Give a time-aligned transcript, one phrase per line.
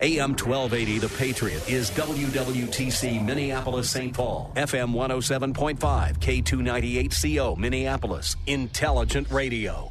[0.00, 4.14] AM 1280, The Patriot, is WWTC Minneapolis St.
[4.14, 4.52] Paul.
[4.54, 5.76] FM 107.5,
[6.20, 8.36] K298CO Minneapolis.
[8.46, 9.90] Intelligent Radio.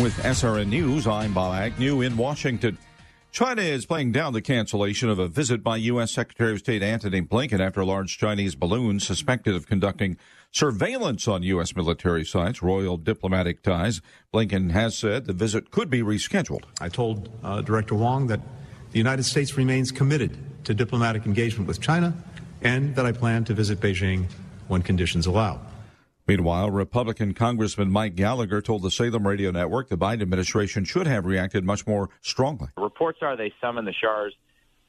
[0.00, 2.78] With SRN News, I'm Bob Agnew in Washington.
[3.32, 6.12] China is playing down the cancellation of a visit by U.S.
[6.12, 10.16] Secretary of State Antony Blinken after a large Chinese balloon suspected of conducting
[10.52, 11.74] surveillance on U.S.
[11.74, 14.00] military sites, royal diplomatic ties.
[14.32, 16.64] Blinken has said the visit could be rescheduled.
[16.80, 18.40] I told uh, Director Wang that
[18.92, 22.14] the United States remains committed to diplomatic engagement with China
[22.60, 24.26] and that I plan to visit Beijing
[24.68, 25.60] when conditions allow.
[26.28, 31.26] Meanwhile, Republican Congressman Mike Gallagher told the Salem Radio Network the Biden administration should have
[31.26, 32.68] reacted much more strongly.
[32.76, 34.30] Reports are they summoned the chargé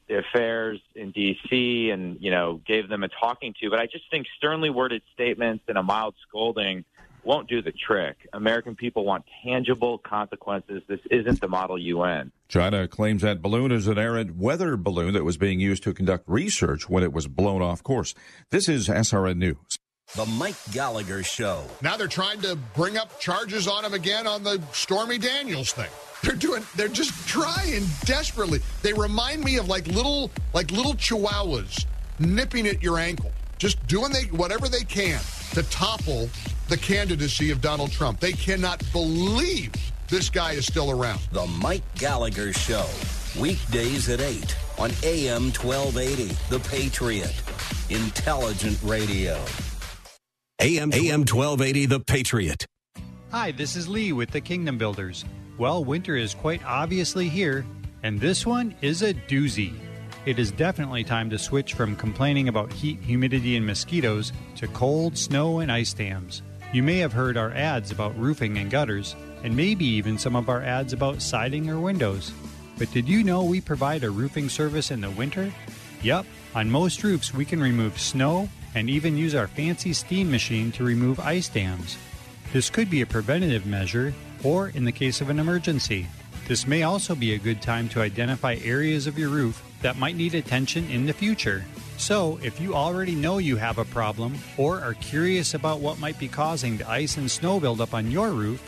[0.08, 1.90] d'affaires in D.C.
[1.90, 3.70] and, you know, gave them a talking to.
[3.70, 6.84] But I just think sternly worded statements and a mild scolding
[7.24, 8.28] won't do the trick.
[8.32, 10.82] American people want tangible consequences.
[10.86, 12.30] This isn't the model UN.
[12.48, 16.24] China claims that balloon is an errant weather balloon that was being used to conduct
[16.28, 18.14] research when it was blown off course.
[18.50, 19.78] This is SRN News.
[20.16, 21.64] The Mike Gallagher Show.
[21.82, 25.90] Now they're trying to bring up charges on him again on the Stormy Daniels thing.
[26.22, 26.64] They're doing.
[26.76, 28.60] They're just trying desperately.
[28.80, 31.84] They remind me of like little, like little chihuahuas
[32.18, 35.20] nipping at your ankle, just doing they whatever they can
[35.52, 36.30] to topple
[36.68, 38.20] the candidacy of Donald Trump.
[38.20, 39.72] They cannot believe
[40.08, 41.20] this guy is still around.
[41.32, 42.86] The Mike Gallagher Show,
[43.38, 46.34] weekdays at eight on AM 1280.
[46.48, 47.34] The Patriot,
[47.90, 49.38] intelligent radio.
[50.64, 51.84] AM AM 1280.
[51.84, 52.66] The Patriot.
[53.32, 55.26] Hi, this is Lee with the Kingdom Builders.
[55.58, 57.66] Well, winter is quite obviously here,
[58.02, 59.74] and this one is a doozy.
[60.24, 65.18] It is definitely time to switch from complaining about heat, humidity, and mosquitoes to cold,
[65.18, 66.40] snow, and ice dams.
[66.72, 70.48] You may have heard our ads about roofing and gutters, and maybe even some of
[70.48, 72.32] our ads about siding or windows.
[72.78, 75.52] But did you know we provide a roofing service in the winter?
[76.02, 80.72] Yep, on most roofs we can remove snow and even use our fancy steam machine
[80.72, 81.96] to remove ice dams.
[82.52, 86.06] This could be a preventative measure or in the case of an emergency.
[86.46, 90.16] This may also be a good time to identify areas of your roof that might
[90.16, 91.64] need attention in the future.
[91.96, 96.18] So, if you already know you have a problem or are curious about what might
[96.18, 98.62] be causing the ice and snow buildup on your roof,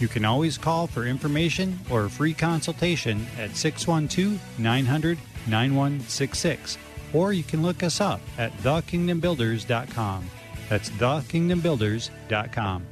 [0.00, 6.78] you can always call for information or a free consultation at 612 900 9166.
[7.12, 10.30] Or you can look us up at thekingdombuilders.com.
[10.68, 12.86] That's thekingdombuilders.com.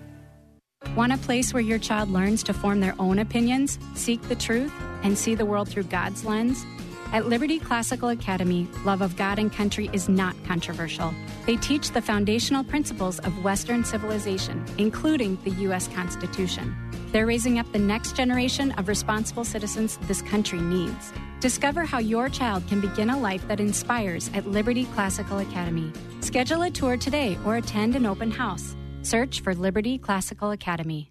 [0.96, 4.72] Want a place where your child learns to form their own opinions, seek the truth,
[5.02, 6.64] and see the world through God's lens?
[7.12, 11.12] At Liberty Classical Academy, love of God and country is not controversial.
[11.44, 15.88] They teach the foundational principles of Western civilization, including the U.S.
[15.88, 16.74] Constitution.
[17.10, 21.12] They're raising up the next generation of responsible citizens this country needs.
[21.40, 25.90] Discover how your child can begin a life that inspires at Liberty Classical Academy.
[26.20, 28.76] Schedule a tour today or attend an open house.
[29.00, 31.10] Search for Liberty Classical Academy.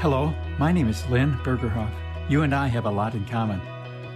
[0.00, 1.90] Hello, my name is Lynn Bergerhoff.
[2.28, 3.60] You and I have a lot in common.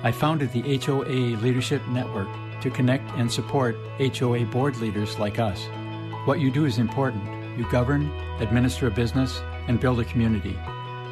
[0.04, 2.28] I founded the HOA Leadership Network
[2.60, 5.66] to connect and support HOA board leaders like us.
[6.24, 7.24] What you do is important.
[7.58, 8.08] You govern,
[8.38, 10.56] administer a business, and build a community.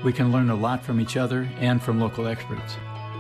[0.05, 2.77] We can learn a lot from each other and from local experts.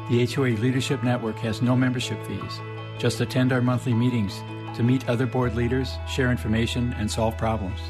[0.08, 2.60] The HOA Leadership Network has no membership fees.
[2.96, 4.38] Just attend our monthly meetings
[4.76, 7.80] to meet other board leaders, share information, and solve problems.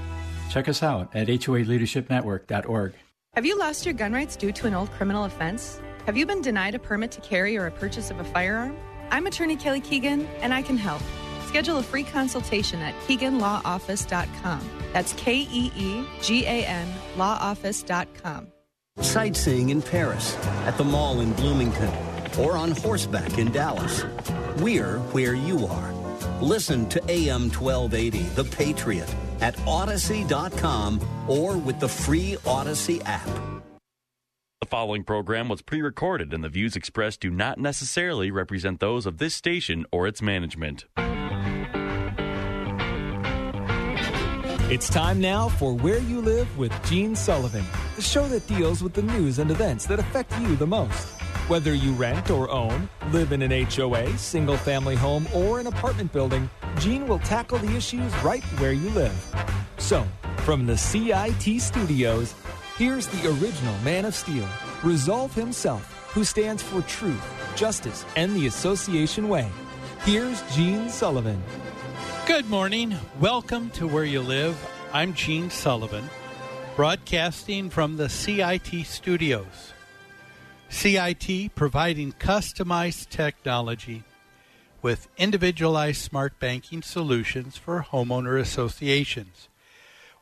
[0.48, 2.94] Check us out at HOALeadershipNetwork.org.
[3.34, 5.80] Have you lost your gun rights due to an old criminal offense?
[6.04, 8.76] Have you been denied a permit to carry or a purchase of a firearm?
[9.12, 11.00] I'm attorney Kelly Keegan, and I can help.
[11.46, 14.68] Schedule a free consultation at KeeganLawOffice.com.
[14.92, 18.48] That's K E E G A N LawOffice.com.
[18.98, 20.36] Sightseeing in Paris,
[20.66, 21.92] at the mall in Bloomington,
[22.36, 24.04] or on horseback in Dallas.
[24.58, 25.92] We're where you are.
[26.42, 33.28] Listen to AM 1280, The Patriot, at Odyssey.com or with the free Odyssey app.
[34.60, 39.06] The following program was pre recorded, and the views expressed do not necessarily represent those
[39.06, 40.84] of this station or its management.
[44.70, 47.64] It's time now for Where You Live with Gene Sullivan,
[47.96, 51.19] the show that deals with the news and events that affect you the most.
[51.50, 56.12] Whether you rent or own, live in an HOA, single family home, or an apartment
[56.12, 56.48] building,
[56.78, 59.34] Gene will tackle the issues right where you live.
[59.76, 60.06] So,
[60.44, 62.36] from the CIT studios,
[62.78, 64.46] here's the original Man of Steel,
[64.84, 65.82] Resolve himself,
[66.14, 67.20] who stands for truth,
[67.56, 69.50] justice, and the association way.
[70.04, 71.42] Here's Gene Sullivan.
[72.28, 72.94] Good morning.
[73.18, 74.56] Welcome to Where You Live.
[74.92, 76.08] I'm Gene Sullivan,
[76.76, 79.72] broadcasting from the CIT studios.
[80.70, 84.04] CIT providing customized technology
[84.80, 89.48] with individualized smart banking solutions for homeowner associations.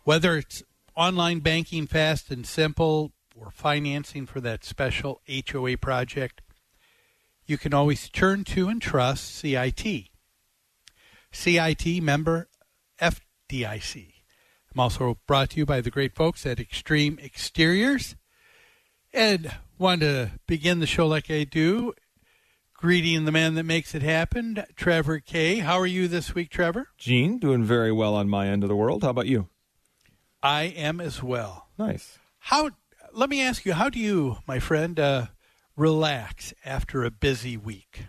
[0.02, 0.62] Whether it's
[0.96, 6.40] online banking fast and simple or financing for that special HOA project,
[7.46, 10.08] you can always turn to and trust CIT.
[11.30, 12.48] CIT member
[13.00, 14.14] FDIC.
[14.74, 18.16] I'm also brought to you by the great folks at Extreme Exteriors.
[19.12, 21.92] And want to begin the show like I do,
[22.74, 25.58] greeting the man that makes it happen, Trevor Kay.
[25.58, 26.88] How are you this week, Trevor?
[26.96, 29.02] Gene, doing very well on my end of the world.
[29.02, 29.48] How about you?
[30.42, 31.68] I am as well.
[31.78, 32.18] Nice.
[32.38, 32.70] How?
[33.12, 35.26] Let me ask you, how do you, my friend, uh,
[35.76, 38.04] relax after a busy week?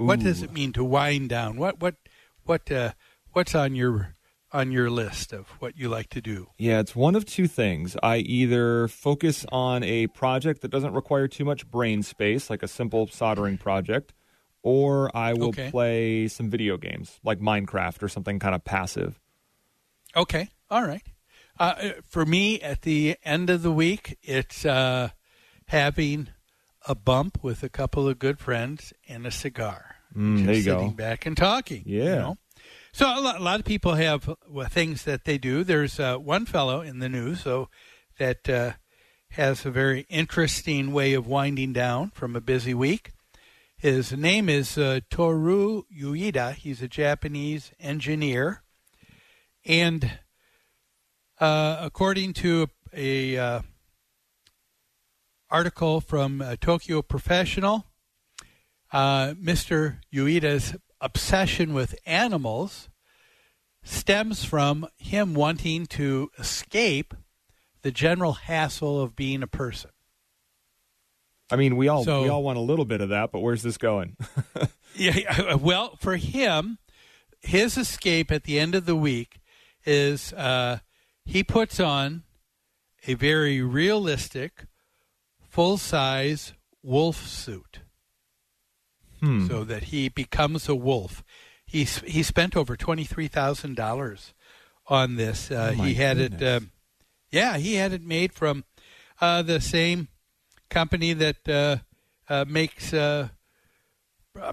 [0.00, 0.06] Ooh.
[0.06, 1.56] What does it mean to wind down?
[1.56, 1.96] What what
[2.44, 2.92] what uh,
[3.32, 4.14] what's on your
[4.52, 6.48] on your list of what you like to do?
[6.58, 7.96] Yeah, it's one of two things.
[8.02, 12.68] I either focus on a project that doesn't require too much brain space, like a
[12.68, 14.14] simple soldering project,
[14.62, 15.70] or I will okay.
[15.70, 19.20] play some video games like Minecraft or something kind of passive.
[20.16, 21.02] Okay, all right.
[21.58, 25.10] Uh, for me, at the end of the week, it's uh,
[25.66, 26.28] having
[26.86, 29.96] a bump with a couple of good friends and a cigar.
[30.16, 30.94] Mm, there you sitting go.
[30.94, 31.82] back and talking.
[31.84, 32.04] Yeah.
[32.04, 32.36] You know?
[32.92, 35.62] So a lot, a lot, of people have uh, things that they do.
[35.62, 37.68] There's uh, one fellow in the news, so
[38.18, 38.72] that uh,
[39.30, 43.12] has a very interesting way of winding down from a busy week.
[43.76, 46.54] His name is uh, Toru Ueda.
[46.54, 48.62] He's a Japanese engineer,
[49.64, 50.18] and
[51.38, 53.62] uh, according to a, a uh,
[55.50, 57.84] article from Tokyo Professional,
[58.92, 59.98] Mr.
[60.12, 62.88] Ueda's obsession with animals
[63.82, 67.14] stems from him wanting to escape
[67.82, 69.90] the general hassle of being a person.
[71.50, 73.62] I mean, we all so, we all want a little bit of that, but where's
[73.62, 74.16] this going?
[74.94, 76.78] yeah, well, for him,
[77.40, 79.40] his escape at the end of the week
[79.86, 80.80] is uh,
[81.24, 82.24] he puts on
[83.06, 84.66] a very realistic,
[85.40, 86.52] full size
[86.82, 87.80] wolf suit
[89.20, 89.46] hmm.
[89.46, 91.22] so that he becomes a wolf.
[91.66, 94.32] He he spent over twenty three thousand dollars
[94.86, 95.50] on this.
[95.50, 96.40] Uh, oh he had goodness.
[96.40, 96.62] it.
[96.62, 96.66] Uh,
[97.30, 98.64] yeah, he had it made from
[99.20, 100.08] uh, the same
[100.70, 101.76] company that uh,
[102.32, 103.28] uh, makes uh,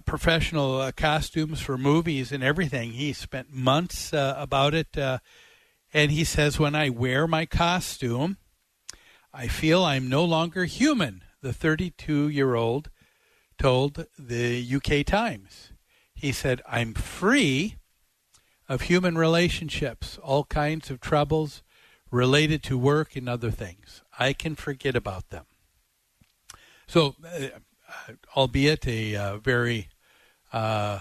[0.05, 2.91] professional costumes for movies and everything.
[2.91, 8.37] He spent months about it, and he says, "When I wear my costume,
[9.33, 12.89] I feel I'm no longer human." The 32 year old
[13.57, 15.71] told the UK Times.
[16.13, 17.75] He said, I'm free
[18.67, 21.61] of human relationships, all kinds of troubles
[22.11, 24.01] related to work and other things.
[24.17, 25.45] I can forget about them.
[26.87, 27.47] So, uh,
[28.35, 29.89] albeit a uh, very,
[30.53, 30.99] uh,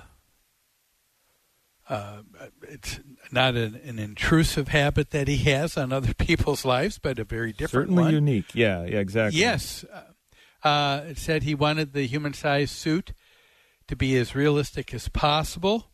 [1.89, 2.23] uh
[2.63, 7.25] it's not an, an, intrusive habit that he has on other people's lives, but a
[7.25, 8.13] very different Certainly one.
[8.13, 8.55] unique.
[8.55, 9.39] Yeah, yeah, exactly.
[9.39, 9.85] Yes.
[9.93, 10.01] Uh,
[10.65, 13.13] it said he wanted the human sized suit
[13.87, 15.91] to be as realistic as possible.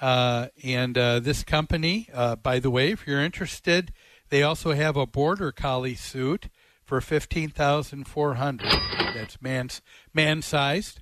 [0.00, 3.92] Uh, and uh, this company, uh, by the way, if you're interested,
[4.30, 6.48] they also have a border collie suit
[6.84, 8.72] for fifteen thousand four hundred.
[9.14, 9.80] That's man's
[10.12, 11.00] man sized.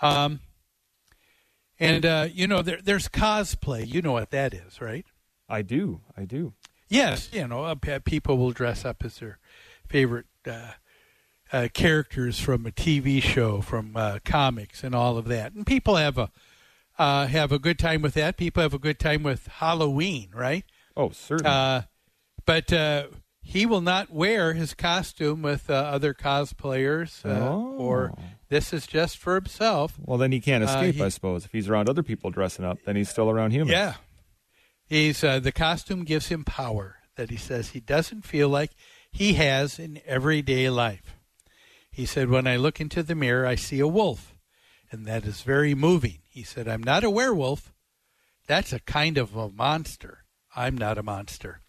[0.00, 0.40] Um,
[1.78, 3.86] and uh, you know there, there's cosplay.
[3.86, 5.06] You know what that is, right?
[5.48, 6.00] I do.
[6.16, 6.54] I do.
[6.88, 9.38] Yes, you know uh, people will dress up as their
[9.86, 10.72] favorite uh,
[11.52, 15.52] uh, characters from a TV show, from uh, comics, and all of that.
[15.52, 16.30] And people have a
[16.98, 18.36] uh, have a good time with that.
[18.36, 20.64] People have a good time with Halloween, right?
[20.96, 21.50] Oh, certainly.
[21.50, 21.82] Uh,
[22.44, 23.06] but uh,
[23.42, 27.74] he will not wear his costume with uh, other cosplayers, Oh.
[27.78, 28.12] or
[28.50, 29.94] this is just for himself.
[30.04, 31.46] Well, then he can't escape, he- I suppose.
[31.46, 33.70] If he's around other people dressing up, then he's still around humans.
[33.72, 33.94] Yeah.
[34.86, 38.72] He's uh, the costume gives him power that he says he doesn't feel like
[39.10, 41.14] he has in everyday life.
[42.00, 44.34] He said, "When I look into the mirror, I see a wolf,
[44.90, 47.74] and that is very moving." He said, "I'm not a werewolf.
[48.46, 50.24] That's a kind of a monster.
[50.56, 51.60] I'm not a monster."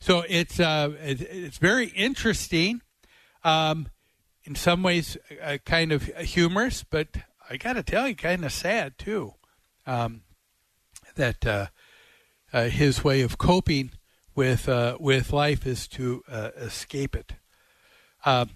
[0.00, 2.80] So it's uh, it's very interesting.
[3.42, 3.88] Um,
[4.44, 7.08] in some ways, uh, kind of humorous, but
[7.50, 9.34] I got to tell you, kind of sad too.
[9.86, 10.22] Um,
[11.16, 11.66] that uh,
[12.54, 13.90] uh, his way of coping
[14.34, 17.34] with uh, with life is to uh, escape it.
[18.24, 18.48] Um,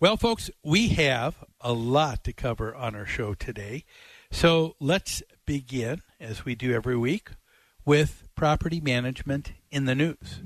[0.00, 3.84] well, folks, we have a lot to cover on our show today,
[4.30, 7.32] so let's begin as we do every week
[7.84, 10.40] with property management in the news.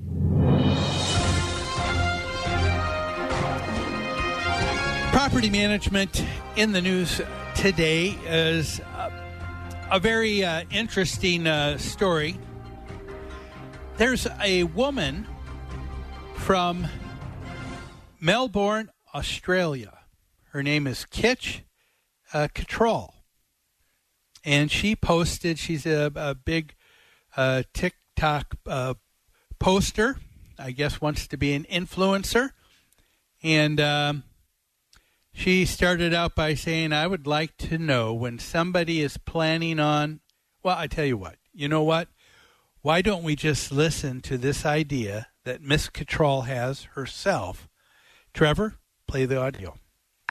[5.12, 6.24] Property management
[6.56, 7.20] in the news
[7.54, 9.10] today is uh,
[9.92, 12.36] a very uh, interesting uh, story.
[13.98, 15.28] There's a woman
[16.34, 16.88] from
[18.20, 20.00] Melbourne, Australia.
[20.50, 21.62] Her name is Kitch
[22.32, 23.12] uh, Cattrall.
[24.44, 26.74] And she posted, she's a, a big
[27.36, 28.94] uh, TikTok uh,
[29.58, 30.16] poster.
[30.58, 32.50] I guess wants to be an influencer.
[33.42, 34.24] And um,
[35.32, 40.20] she started out by saying, I would like to know when somebody is planning on.
[40.62, 42.08] Well, I tell you what, you know what?
[42.82, 47.68] Why don't we just listen to this idea that Miss Cattrall has herself?
[48.32, 49.76] Trevor, play the audio.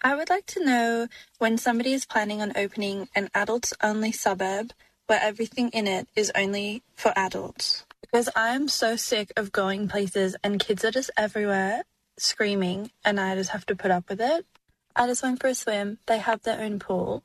[0.04, 4.74] I would like to know when somebody is planning on opening an adults only suburb
[5.08, 7.86] where everything in it is only for adults.
[8.02, 11.84] Because I'm so sick of going places and kids are just everywhere
[12.18, 14.46] screaming and I just have to put up with it.
[14.96, 16.00] I just went for a swim.
[16.06, 17.24] They have their own pool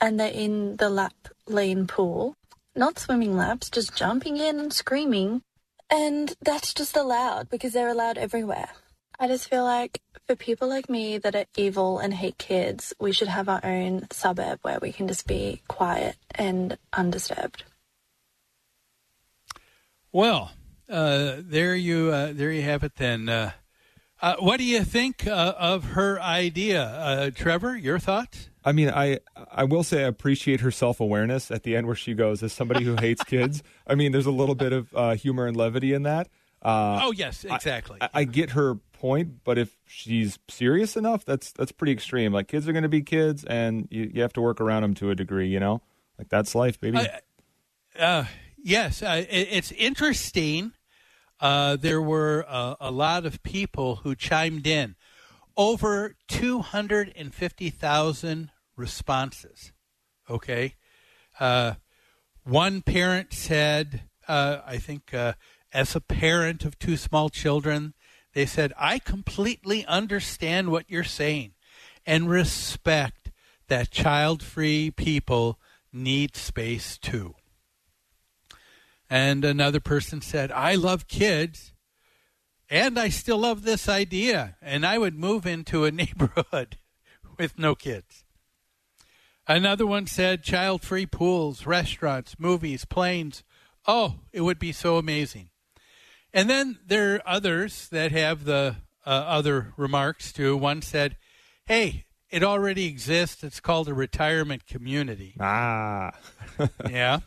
[0.00, 2.34] and they're in the lap lane pool.
[2.74, 5.42] Not swimming laps, just jumping in and screaming.
[5.90, 8.70] And that's just allowed because they're allowed everywhere.
[9.20, 13.12] I just feel like for people like me that are evil and hate kids, we
[13.12, 17.64] should have our own suburb where we can just be quiet and undisturbed.
[20.12, 20.52] Well,
[20.88, 22.96] uh, there you uh, there you have it.
[22.96, 23.50] Then, uh,
[24.22, 27.76] uh, what do you think uh, of her idea, uh, Trevor?
[27.76, 28.48] Your thoughts?
[28.64, 29.18] I mean, I
[29.50, 32.52] I will say I appreciate her self awareness at the end where she goes, as
[32.52, 33.62] somebody who hates kids.
[33.86, 36.28] I mean, there's a little bit of uh, humor and levity in that.
[36.62, 37.98] Uh, oh yes, exactly.
[38.00, 42.32] I, I get her point, but if she's serious enough, that's that's pretty extreme.
[42.32, 44.94] Like kids are going to be kids, and you, you have to work around them
[44.94, 45.48] to a degree.
[45.48, 45.82] You know,
[46.18, 47.06] like that's life, baby.
[47.98, 48.24] Uh,
[48.62, 50.72] yes, uh, it, it's interesting.
[51.40, 54.94] Uh, there were uh, a lot of people who chimed in.
[55.56, 59.72] Over 250,000 responses.
[60.30, 60.74] Okay.
[61.40, 61.74] Uh,
[62.44, 65.12] one parent said, uh, I think,
[65.72, 67.94] as a parent of two small children,
[68.34, 71.54] they said, I completely understand what you're saying
[72.06, 73.30] and respect
[73.68, 75.58] that child free people
[75.92, 77.34] need space too.
[79.10, 81.72] And another person said, I love kids
[82.70, 86.76] and I still love this idea, and I would move into a neighborhood
[87.38, 88.24] with no kids.
[89.46, 93.42] Another one said, child free pools, restaurants, movies, planes.
[93.86, 95.48] Oh, it would be so amazing.
[96.34, 100.56] And then there are others that have the uh, other remarks too.
[100.56, 101.16] One said,
[101.66, 103.42] hey, it already exists.
[103.42, 105.34] It's called a retirement community.
[105.40, 106.12] Ah.
[106.90, 107.20] yeah.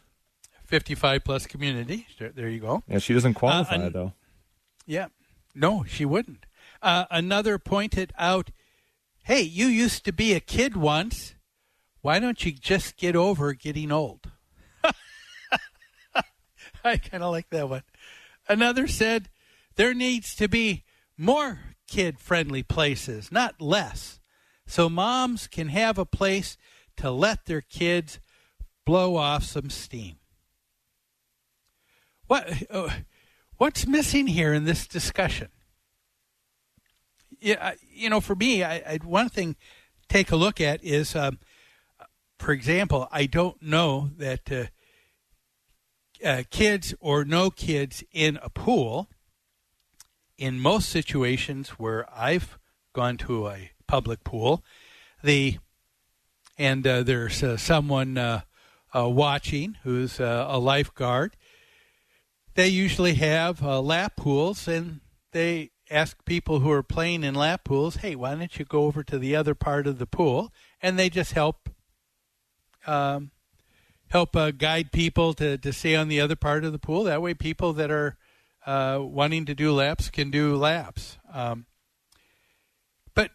[0.65, 2.05] 55 plus community.
[2.19, 2.83] There, there you go.
[2.87, 4.13] Yeah, she doesn't qualify Uh, an- though.
[4.85, 5.07] Yeah.
[5.55, 6.45] No, she wouldn't.
[6.81, 8.51] Uh, another pointed out,
[9.23, 11.35] hey, you used to be a kid once.
[12.01, 14.31] Why don't you just get over getting old?
[16.83, 17.83] I kind of like that one.
[18.47, 19.29] Another said,
[19.75, 20.83] there needs to be
[21.17, 24.19] more kid friendly places, not less.
[24.65, 26.57] So moms can have a place
[26.97, 28.19] to let their kids
[28.85, 30.17] blow off some steam.
[32.27, 32.89] What uh,
[33.57, 35.49] what's missing here in this discussion?
[37.41, 39.55] yeah, you know, for me, I, I, one thing
[40.07, 41.39] take a look at is, um,
[42.37, 44.65] for example, I don't know that uh,
[46.23, 49.09] uh, kids or no kids in a pool.
[50.37, 52.57] In most situations where I've
[52.93, 54.63] gone to a public pool,
[55.23, 55.59] the
[56.57, 58.41] and uh, there's uh, someone uh,
[58.95, 61.35] uh, watching who's a lifeguard.
[62.55, 65.01] They usually have lap pools, and
[65.31, 69.03] they ask people who are playing in lap pools, "Hey, why don't you go over
[69.03, 70.51] to the other part of the pool?"
[70.81, 71.69] And they just help
[72.85, 73.31] um,
[74.11, 77.05] help uh, guide people to, to stay on the other part of the pool.
[77.05, 78.17] That way, people that are
[78.65, 81.17] uh, wanting to do laps can do laps.
[81.33, 81.65] Um,
[83.15, 83.31] but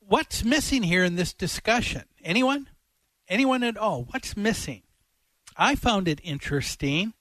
[0.00, 2.04] what's missing here in this discussion?
[2.22, 2.70] Anyone?
[3.28, 4.04] Anyone at all?
[4.10, 4.82] What's missing?
[5.56, 7.12] I found it interesting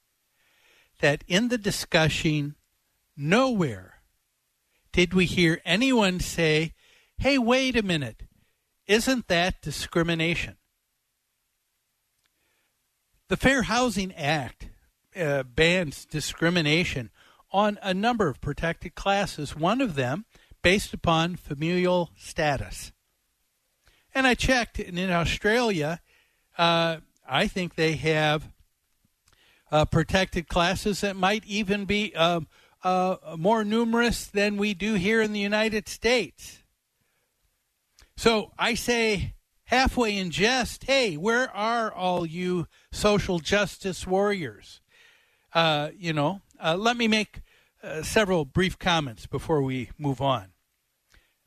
[1.02, 2.56] that in the discussion,
[3.18, 4.02] nowhere
[4.94, 6.74] did we hear anyone say,
[7.18, 8.24] hey, wait a minute,
[8.88, 10.56] isn't that discrimination?
[13.34, 14.68] The Fair Housing Act
[15.20, 17.10] uh, bans discrimination
[17.52, 20.26] on a number of protected classes, one of them
[20.62, 22.92] based upon familial status.
[24.14, 26.00] And I checked, and in Australia,
[26.60, 26.98] uh,
[27.28, 28.52] I think they have
[29.72, 32.48] uh, protected classes that might even be um,
[32.84, 36.62] uh, more numerous than we do here in the United States.
[38.16, 44.82] So I say halfway in jest, hey, where are all you social justice warriors?
[45.54, 47.42] Uh, you know, uh, let me make
[47.84, 50.48] uh, several brief comments before we move on.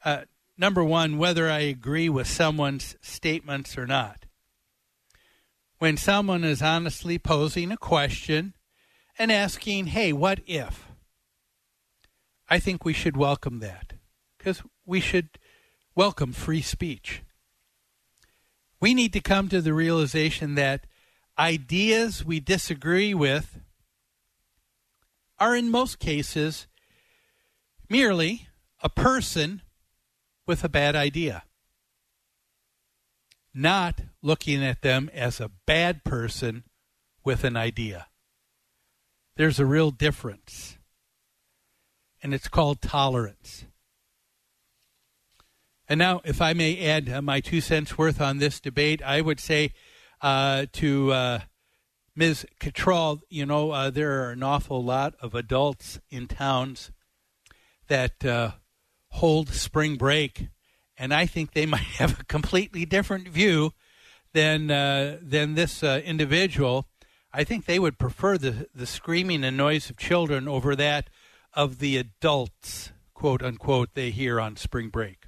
[0.05, 0.23] Uh,
[0.59, 4.27] number one, whether I agree with someone's statements or not.
[5.79, 8.55] When someone is honestly posing a question
[9.19, 10.87] and asking, hey, what if?
[12.49, 13.95] I think we should welcome that
[14.39, 15.39] because we should
[15.95, 17.23] welcome free speech
[18.81, 20.87] we need to come to the realization that
[21.39, 23.59] ideas we disagree with
[25.39, 26.67] are, in most cases,
[27.89, 28.49] merely
[28.83, 29.63] a person
[30.47, 31.45] with a bad idea,
[33.53, 36.65] not looking at them as a bad person
[37.25, 38.07] with an idea.
[39.37, 40.79] There's a real difference,
[42.23, 43.67] and it's called tolerance.
[45.89, 49.21] And now, if I may add uh, my two cents worth on this debate, I
[49.21, 49.73] would say
[50.27, 51.39] uh, to uh,
[52.17, 52.47] Ms.
[52.59, 56.91] Cattrall, you know, uh, there are an awful lot of adults in towns
[57.87, 58.51] that uh,
[59.11, 60.49] hold spring break,
[60.99, 63.73] and I think they might have a completely different view
[64.33, 66.89] than uh, than this individual.
[67.33, 71.09] I think they would prefer the the screaming and noise of children over that
[71.55, 75.27] of the adults, quote unquote, they hear on spring break.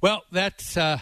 [0.00, 1.00] Well, that's uh,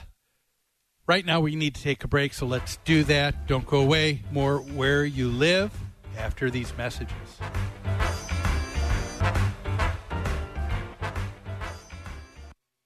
[1.06, 1.40] right now.
[1.40, 3.46] We need to take a break, so let's do that.
[3.46, 4.22] Don't go away.
[4.30, 5.72] More where you live
[6.18, 7.16] after these messages.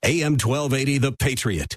[0.05, 1.77] AM 1280, The Patriot.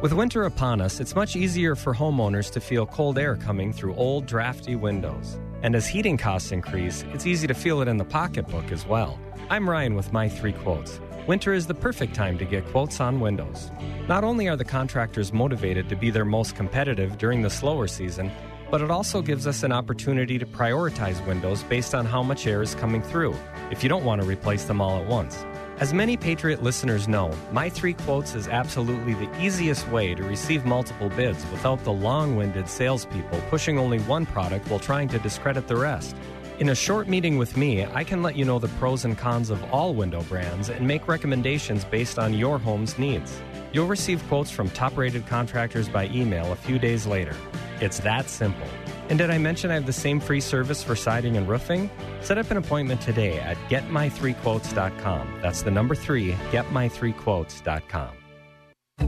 [0.00, 3.94] With winter upon us, it's much easier for homeowners to feel cold air coming through
[3.96, 5.38] old, drafty windows.
[5.62, 9.20] And as heating costs increase, it's easy to feel it in the pocketbook as well.
[9.50, 10.98] I'm Ryan with my three quotes.
[11.26, 13.70] Winter is the perfect time to get quotes on windows.
[14.08, 18.32] Not only are the contractors motivated to be their most competitive during the slower season,
[18.70, 22.62] but it also gives us an opportunity to prioritize windows based on how much air
[22.62, 23.36] is coming through,
[23.70, 25.44] if you don't want to replace them all at once.
[25.80, 30.66] As many Patriot listeners know, My Three Quotes is absolutely the easiest way to receive
[30.66, 35.68] multiple bids without the long winded salespeople pushing only one product while trying to discredit
[35.68, 36.14] the rest.
[36.58, 39.48] In a short meeting with me, I can let you know the pros and cons
[39.48, 43.40] of all window brands and make recommendations based on your home's needs.
[43.72, 47.34] You'll receive quotes from top rated contractors by email a few days later.
[47.80, 48.68] It's that simple.
[49.10, 51.90] And did I mention I have the same free service for siding and roofing?
[52.20, 55.40] Set up an appointment today at getmy3quotes.com.
[55.42, 58.10] That's the number three, getmy3quotes.com.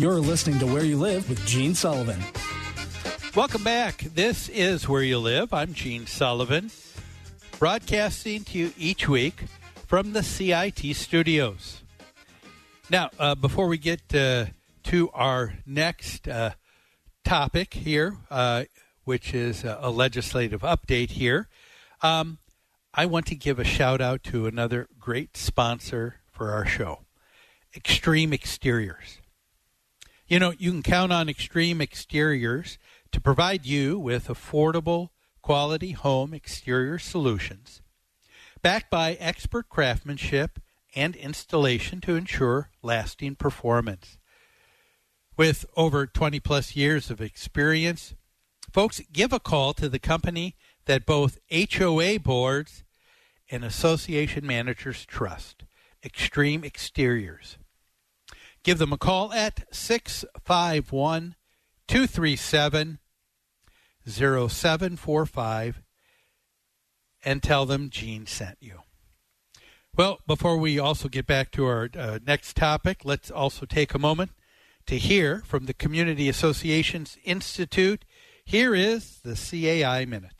[0.00, 2.24] You're listening to Where You Live with Gene Sullivan.
[3.36, 3.98] Welcome back.
[3.98, 5.52] This is Where You Live.
[5.52, 6.70] I'm Gene Sullivan,
[7.58, 9.44] broadcasting to you each week
[9.86, 11.82] from the CIT studios.
[12.88, 14.46] Now, uh, before we get uh,
[14.84, 16.52] to our next uh,
[17.22, 18.64] topic here, uh,
[19.04, 21.46] which is a legislative update here,
[22.00, 22.38] um,
[22.94, 27.00] I want to give a shout out to another great sponsor for our show
[27.76, 29.19] Extreme Exteriors.
[30.30, 32.78] You know, you can count on Extreme Exteriors
[33.10, 35.08] to provide you with affordable,
[35.42, 37.82] quality home exterior solutions,
[38.62, 40.60] backed by expert craftsmanship
[40.94, 44.18] and installation to ensure lasting performance.
[45.36, 48.14] With over 20 plus years of experience,
[48.72, 52.84] folks, give a call to the company that both HOA boards
[53.50, 55.64] and association managers trust
[56.04, 57.56] Extreme Exteriors.
[58.62, 61.34] Give them a call at 651
[61.88, 62.98] 237
[64.06, 65.82] 0745
[67.24, 68.80] and tell them Gene sent you.
[69.96, 73.98] Well, before we also get back to our uh, next topic, let's also take a
[73.98, 74.30] moment
[74.86, 78.04] to hear from the Community Associations Institute.
[78.44, 80.39] Here is the CAI Minute.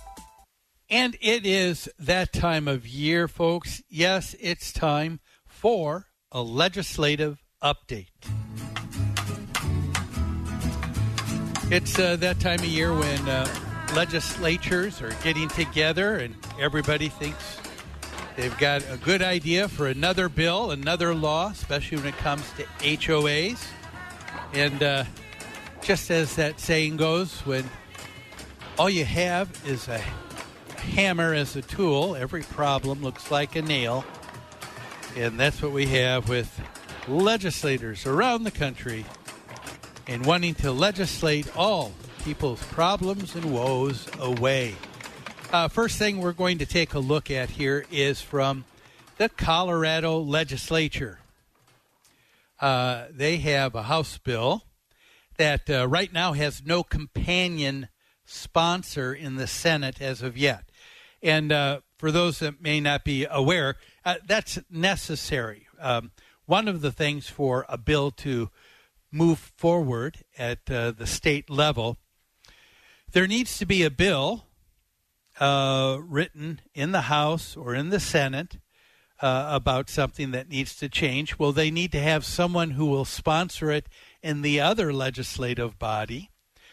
[0.91, 3.81] And it is that time of year, folks.
[3.87, 8.09] Yes, it's time for a legislative update.
[11.71, 13.47] It's uh, that time of year when uh,
[13.95, 17.57] legislatures are getting together and everybody thinks
[18.35, 22.65] they've got a good idea for another bill, another law, especially when it comes to
[22.85, 23.65] HOAs.
[24.51, 25.05] And uh,
[25.81, 27.63] just as that saying goes, when
[28.77, 30.03] all you have is a
[30.81, 32.15] hammer as a tool.
[32.15, 34.03] Every problem looks like a nail.
[35.15, 36.59] And that's what we have with
[37.07, 39.05] legislators around the country
[40.07, 44.75] and wanting to legislate all people's problems and woes away.
[45.51, 48.63] Uh, first thing we're going to take a look at here is from
[49.17, 51.19] the Colorado legislature.
[52.59, 54.63] Uh, they have a House bill
[55.37, 57.89] that uh, right now has no companion
[58.25, 60.70] sponsor in the Senate as of yet
[61.21, 65.67] And uh, for those that may not be aware, uh, that's necessary.
[65.79, 66.11] Um,
[66.45, 68.49] one of the things for a bill to
[69.11, 71.97] move forward at uh, the state level,
[73.11, 74.45] there needs to be a bill
[75.39, 78.57] uh, written in the House or in the Senate
[79.21, 81.37] uh, about something that needs to change.
[81.37, 83.87] Well, they need to have someone who will sponsor it
[84.21, 86.31] in the other legislative body.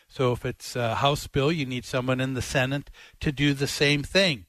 [0.08, 2.90] So if it's a House bill, you need someone in the Senate
[3.20, 4.46] to do the same thing.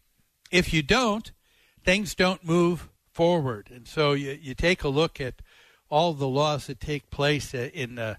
[0.51, 1.31] If you don't,
[1.83, 3.69] things don't move forward.
[3.69, 5.41] And so you, you take a look at
[5.89, 8.17] all the laws that take place in the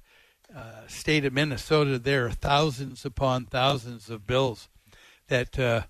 [0.55, 1.99] uh, state of Minnesota.
[1.99, 4.69] There are thousands upon thousands of bills
[5.29, 5.83] that uh,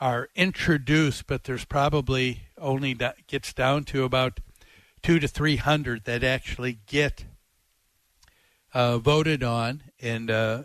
[0.00, 4.40] are introduced, but there's probably only that gets down to about
[5.02, 7.26] two to three hundred that actually get
[8.72, 10.62] uh, voted on and uh,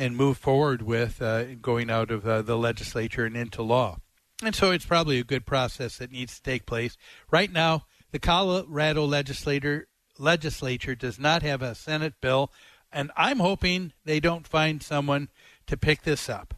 [0.00, 3.98] and move forward with uh, going out of uh, the legislature and into law.
[4.42, 6.96] And so it's probably a good process that needs to take place.
[7.30, 12.50] Right now, the Colorado legislator legislature does not have a Senate bill,
[12.90, 15.28] and I'm hoping they don't find someone
[15.66, 16.54] to pick this up.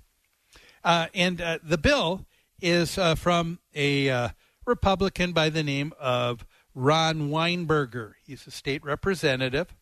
[0.85, 2.25] Uh, and uh, the bill
[2.61, 4.29] is uh, from a uh,
[4.67, 8.13] Republican by the name of Ron Weinberger.
[8.25, 9.75] He's a state representative,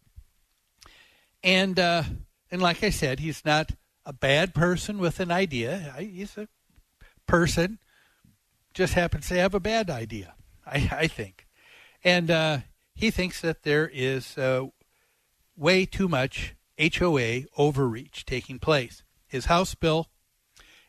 [1.45, 1.79] and
[2.51, 3.73] and like I said, he's not
[4.05, 5.95] a bad person with an idea.
[5.99, 6.49] He's a
[7.27, 7.79] person
[8.75, 10.35] just happens to have a bad idea.
[10.67, 11.47] I, I think,
[12.05, 12.59] and uh,
[12.95, 14.37] he thinks that there is
[15.57, 19.03] way too much HOA overreach taking place.
[19.27, 20.09] His House bill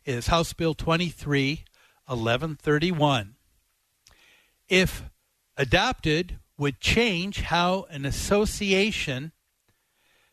[0.06, 1.63] is House Bill 23
[2.08, 3.36] 1131.
[4.67, 5.04] If
[5.58, 9.32] adopted, would change how an association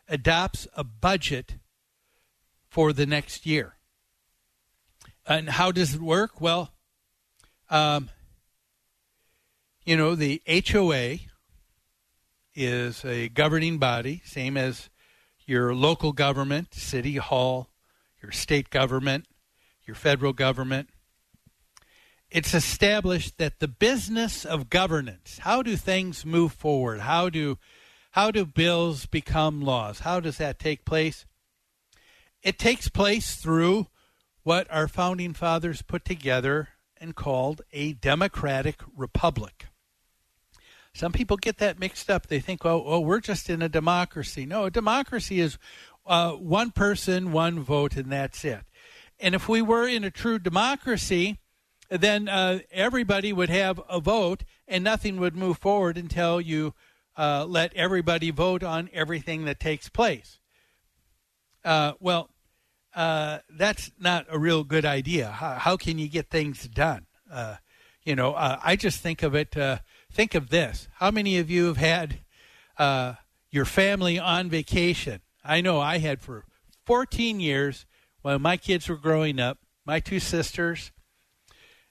[0.09, 1.57] adopts a budget
[2.69, 3.75] for the next year.
[5.27, 6.41] And how does it work?
[6.41, 6.73] Well,
[7.71, 8.09] um,
[9.85, 11.19] you know, the HOA
[12.55, 14.91] is a governing body, same as
[15.47, 17.71] your local government, city hall,
[18.23, 19.27] your state government,
[19.87, 20.91] your federal government.
[22.31, 27.01] It's established that the business of governance, how do things move forward?
[27.01, 27.59] How do
[28.19, 30.01] how do bills become laws?
[30.01, 31.25] How does that take place?
[32.43, 33.87] It takes place through
[34.43, 39.67] what our founding fathers put together and called a democratic republic.
[40.93, 42.27] Some people get that mixed up.
[42.27, 44.45] They think, oh, oh we're just in a democracy.
[44.45, 45.57] No, a democracy is
[46.05, 48.63] uh, one person, one vote, and that's it.
[49.21, 51.39] And if we were in a true democracy,
[51.89, 56.75] then uh, everybody would have a vote and nothing would move forward until you
[57.19, 60.39] uh, let everybody vote on everything that takes place.
[61.65, 62.31] Uh, well,
[62.95, 65.29] uh, that's not a real good idea.
[65.29, 67.07] How, how, can you get things done?
[67.31, 67.57] Uh,
[68.05, 69.55] you know, uh, I just think of it.
[70.11, 72.21] think of this: How many of you have had
[73.51, 75.21] your family on vacation?
[75.45, 76.45] I know I had for
[76.87, 77.85] 14 years
[78.23, 80.93] when my kids were growing up, my two sisters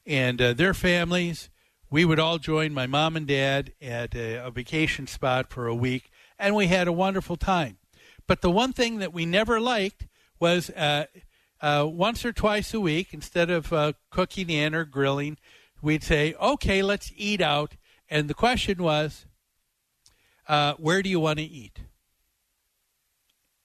[0.07, 1.49] and uh, their families,
[1.89, 5.75] we would all join my mom and dad at a, a vacation spot for a
[5.75, 7.77] week, and we had a wonderful time.
[8.27, 10.05] But the one thing that we never liked
[10.39, 11.05] was uh,
[11.61, 15.37] uh, once or twice a week, instead of uh, cooking in or grilling,
[15.81, 17.75] we'd say, okay, let's eat out.
[18.09, 19.25] And the question was,
[20.47, 21.79] uh, where do you want to eat?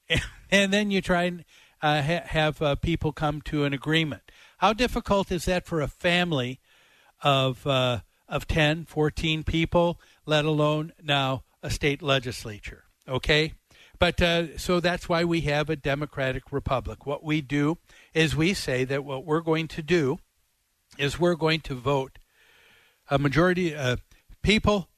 [0.51, 1.45] and then you try and
[1.81, 4.23] uh, ha- have uh, people come to an agreement.
[4.59, 6.61] How difficult is that for a family
[7.23, 7.67] of
[8.33, 12.85] of 10, 14 people, let alone now a state legislature?
[13.07, 13.53] Okay,
[13.99, 17.07] but uh, so that's why we have a democratic republic.
[17.07, 17.79] What we do
[18.15, 20.19] is we say that what we're going to do
[20.99, 22.19] is we're going to vote
[23.11, 23.97] a majority uh,
[24.43, 24.89] people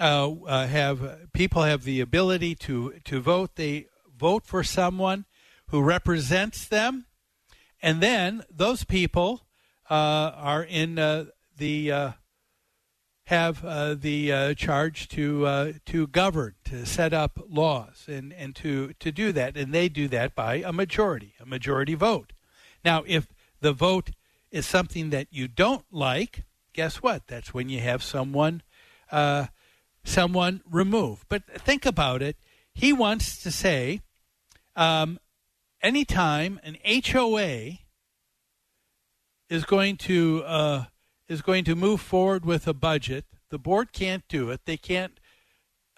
[0.00, 3.56] uh, uh, have people have the ability to to vote.
[3.56, 3.86] They
[4.18, 5.26] vote for someone
[5.68, 7.06] who represents them,
[7.82, 9.42] and then those people
[9.88, 11.26] uh, are in uh,
[11.56, 12.10] the uh,
[13.30, 18.56] have uh, the uh, charge to uh, to govern, to set up laws, and and
[18.56, 22.32] to to do that, and they do that by a majority, a majority vote.
[22.84, 23.28] Now, if
[23.60, 24.10] the vote
[24.50, 27.28] is something that you don't like, guess what?
[27.28, 28.62] That's when you have someone
[30.02, 31.26] someone removed.
[31.28, 32.36] But think about it.
[32.74, 34.00] He wants to say,
[34.74, 35.18] um,
[35.82, 37.78] anytime an HOA
[39.48, 40.84] is going to uh,
[41.30, 44.62] is going to move forward with a budget, the board can't do it.
[44.64, 45.20] They can't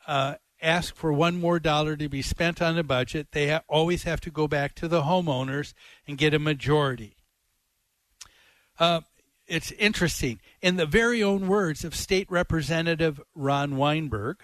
[0.07, 3.29] uh, ask for one more dollar to be spent on the budget.
[3.33, 5.73] They ha- always have to go back to the homeowners
[6.07, 7.17] and get a majority.
[8.79, 9.01] Uh,
[9.47, 10.39] it's interesting.
[10.61, 14.37] In the very own words of State Representative Ron Weinberg,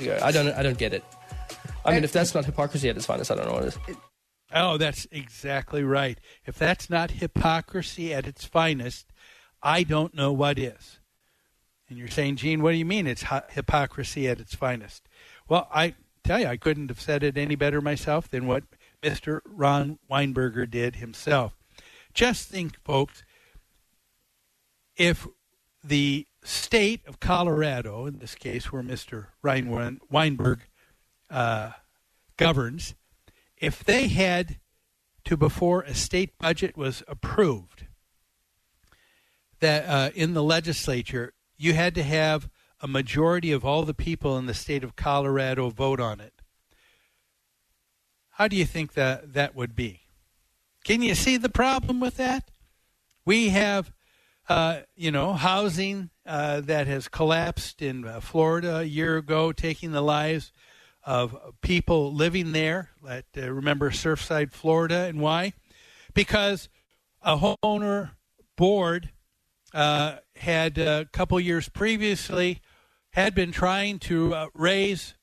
[0.00, 1.04] I don't, I don't get it.
[1.84, 3.78] I mean, if that's not hypocrisy at its finest, I don't know what is.
[4.54, 6.18] Oh, that's exactly right.
[6.46, 9.12] If that's not hypocrisy at its finest,
[9.64, 11.00] I don't know what is.
[11.88, 15.08] And you're saying, Gene, what do you mean it's hypocrisy at its finest?
[15.48, 18.64] Well, I tell you, I couldn't have said it any better myself than what
[19.02, 19.40] Mr.
[19.46, 21.56] Ron Weinberger did himself.
[22.12, 23.24] Just think, folks,
[24.96, 25.26] if
[25.82, 29.26] the state of Colorado, in this case where Mr.
[29.42, 30.60] Ryan Weinberg
[31.30, 31.72] uh,
[32.36, 32.94] governs,
[33.56, 34.58] if they had
[35.24, 37.86] to, before a state budget was approved,
[39.64, 42.50] that uh, in the legislature, you had to have
[42.82, 46.34] a majority of all the people in the state of Colorado vote on it.
[48.32, 50.02] How do you think that that would be?
[50.84, 52.50] Can you see the problem with that?
[53.24, 53.90] We have,
[54.50, 59.92] uh, you know, housing uh, that has collapsed in uh, Florida a year ago, taking
[59.92, 60.52] the lives
[61.04, 62.90] of people living there.
[63.00, 65.54] Let uh, remember Surfside, Florida, and why?
[66.12, 66.68] Because
[67.22, 68.10] a homeowner
[68.56, 69.10] board
[69.74, 72.62] uh, had a uh, couple years previously
[73.10, 75.14] had been trying to uh, raise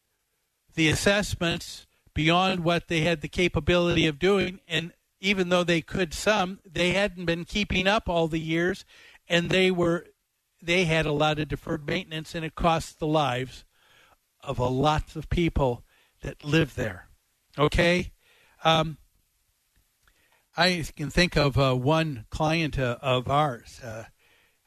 [0.75, 6.13] the assessments beyond what they had the capability of doing, and even though they could
[6.13, 8.85] some, they hadn't been keeping up all the years,
[9.27, 10.05] and they were
[10.61, 13.63] they had a lot of deferred maintenance, and it cost the lives
[14.41, 15.83] of a lot of people
[16.21, 17.07] that live there.
[17.57, 18.11] Okay,
[18.63, 18.97] um,
[20.55, 23.79] I can think of uh, one client uh, of ours.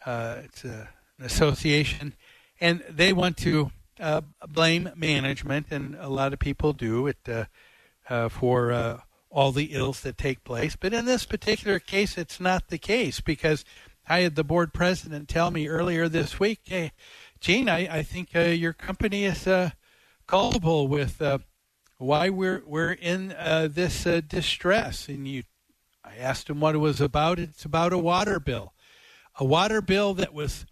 [0.07, 0.89] Uh, uh it's a,
[1.19, 2.15] an association,
[2.61, 7.29] and they want to uh, blame management, and a lot of people do it
[8.09, 10.77] uh, for all the ills that take place.
[10.77, 13.65] But in this particular case, it's not the case because
[14.09, 16.93] I had the board president tell me earlier this week, "Hey,
[17.41, 19.71] Gene, I, I think uh, your company is uh,
[20.27, 21.39] culpable with uh,
[21.97, 25.45] why we're we're in uh, this uh, distress." And you,
[26.05, 27.39] I asked him what it was about.
[27.39, 28.74] It's about a water bill,
[29.39, 30.67] a water bill that was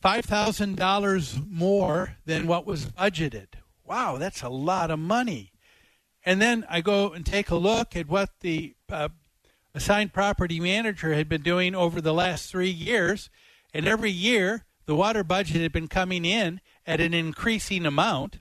[0.00, 3.48] five thousand dollars more than what was budgeted.
[3.84, 5.52] Wow, that's a lot of money.
[6.24, 9.08] And then I go and take a look at what the uh,
[9.74, 13.30] assigned property manager had been doing over the last three years.
[13.72, 18.40] And every year, the water budget had been coming in at an increasing amount.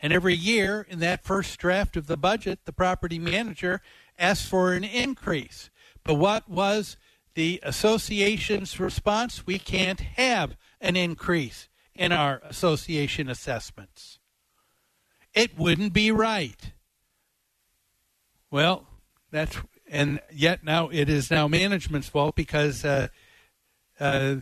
[0.00, 3.80] And every year, in that first draft of the budget, the property manager
[4.18, 5.70] asked for an increase.
[6.02, 6.96] But what was
[7.34, 9.46] the association's response?
[9.46, 14.18] We can't have an increase in our association assessments.
[15.32, 16.72] It wouldn't be right.
[18.50, 18.86] Well,
[19.30, 23.08] that's and yet now it is now management's fault because uh,
[23.98, 24.36] uh,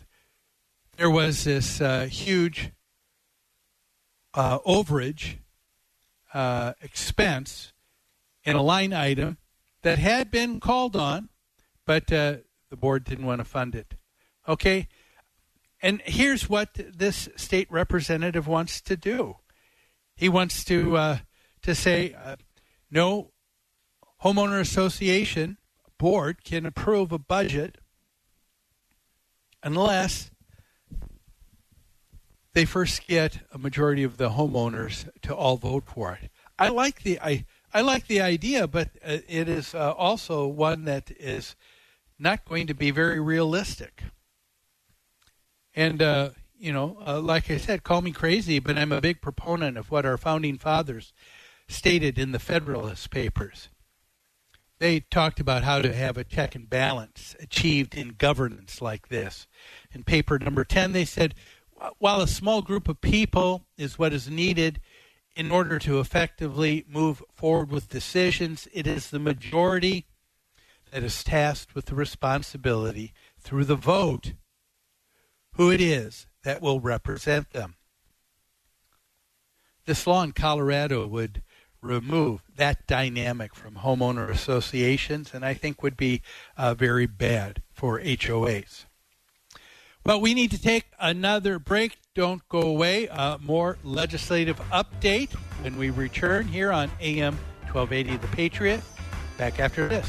[0.97, 2.71] there was this uh, huge
[4.35, 5.37] uh, overage
[6.35, 7.73] uh, expense
[8.45, 9.39] in a line item
[9.83, 11.29] that had been called on,
[11.87, 12.37] but uh,
[12.73, 13.97] the board didn't want to fund it.
[14.49, 14.89] Okay,
[15.83, 19.37] and here's what this state representative wants to do.
[20.17, 21.19] He wants to uh,
[21.61, 22.37] to say, uh,
[22.91, 23.31] no
[24.25, 25.59] homeowner association
[25.99, 27.77] board can approve a budget
[29.63, 30.31] unless
[32.55, 36.31] they first get a majority of the homeowners to all vote for it.
[36.59, 40.85] I like the I I like the idea, but uh, it is uh, also one
[40.85, 41.55] that is
[42.23, 44.05] not going to be very realistic.
[45.75, 49.21] And uh, you know, uh, like I said, call me crazy, but I'm a big
[49.21, 51.13] proponent of what our founding fathers
[51.69, 53.69] stated in the Federalist Papers.
[54.79, 59.47] They talked about how to have a check and balance achieved in governance like this.
[59.93, 61.35] In paper number 10, they said,
[61.99, 64.81] while a small group of people is what is needed
[65.35, 70.07] in order to effectively move forward with decisions, it is the majority
[70.93, 74.35] that is tasked with the responsibility through the vote
[75.55, 77.77] who it is that will represent them.
[79.87, 81.43] This law in Colorado would
[81.81, 86.23] remove that dynamic from homeowner associations, and I think would be
[86.57, 88.85] uh, very bad for HOAs.
[90.05, 91.99] Well, we need to take another break.
[92.15, 93.09] Don't go away.
[93.09, 95.33] Uh, more legislative update
[95.63, 97.37] when we return here on AM
[97.73, 98.81] 1280 The Patriot.
[99.39, 100.09] Back after this.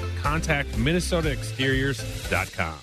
[0.21, 2.79] Contact MinnesotaExteriors.com.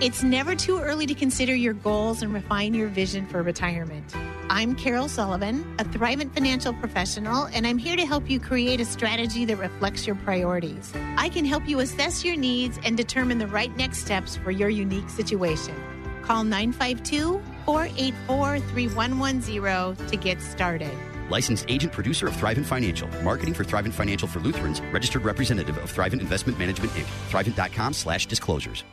[0.00, 4.14] It's never too early to consider your goals and refine your vision for retirement.
[4.48, 8.84] I'm Carol Sullivan, a Thrivent financial professional, and I'm here to help you create a
[8.84, 10.92] strategy that reflects your priorities.
[11.16, 14.68] I can help you assess your needs and determine the right next steps for your
[14.68, 15.74] unique situation.
[16.22, 20.96] Call 952 484 3110 to get started.
[21.28, 23.08] Licensed agent producer of Thrivent Financial.
[23.22, 24.80] Marketing for Thrivent Financial for Lutherans.
[24.92, 27.08] Registered representative of Thrivent Investment Management Inc.
[27.30, 28.84] Thrivent.com slash disclosures.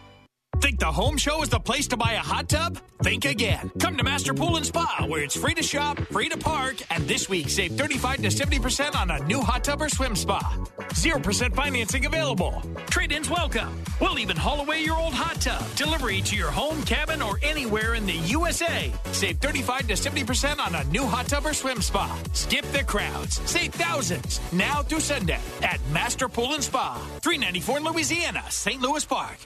[0.62, 2.80] Think the home show is the place to buy a hot tub?
[3.04, 3.72] Think again.
[3.80, 7.08] Come to Master Pool and Spa, where it's free to shop, free to park, and
[7.08, 10.40] this week save 35 to 70% on a new hot tub or swim spa.
[10.90, 12.62] 0% financing available.
[12.88, 13.70] Trade ins welcome.
[14.00, 15.64] We'll even haul away your old hot tub.
[15.76, 18.92] Delivery to your home, cabin, or anywhere in the USA.
[19.12, 22.18] Save 35 to 70% on a new hot tub or swim spa.
[22.34, 23.42] Skip the crowds.
[23.50, 24.40] Save thousands.
[24.52, 26.96] Now through Sunday at Master Pool and Spa.
[27.22, 28.82] 394 in Louisiana, St.
[28.82, 29.38] Louis Park.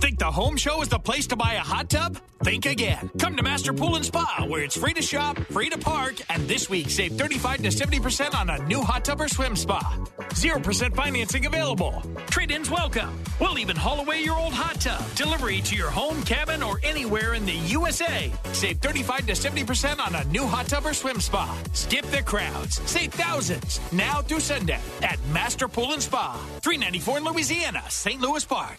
[0.00, 2.18] Think the home show is the place to buy a hot tub?
[2.42, 3.10] Think again.
[3.18, 6.46] Come to Master Pool and Spa, where it's free to shop, free to park, and
[6.48, 9.80] this week save 35 to 70% on a new hot tub or swim spa.
[10.30, 12.02] 0% financing available.
[12.26, 13.18] Trade ins welcome.
[13.40, 15.02] We'll even haul away your old hot tub.
[15.14, 18.30] Delivery to your home, cabin, or anywhere in the USA.
[18.52, 21.56] Save 35 to 70% on a new hot tub or swim spa.
[21.72, 22.80] Skip the crowds.
[22.90, 23.80] Save thousands.
[23.92, 26.34] Now through Sunday at Master Pool and Spa.
[26.62, 28.20] 394 in Louisiana, St.
[28.20, 28.78] Louis Park.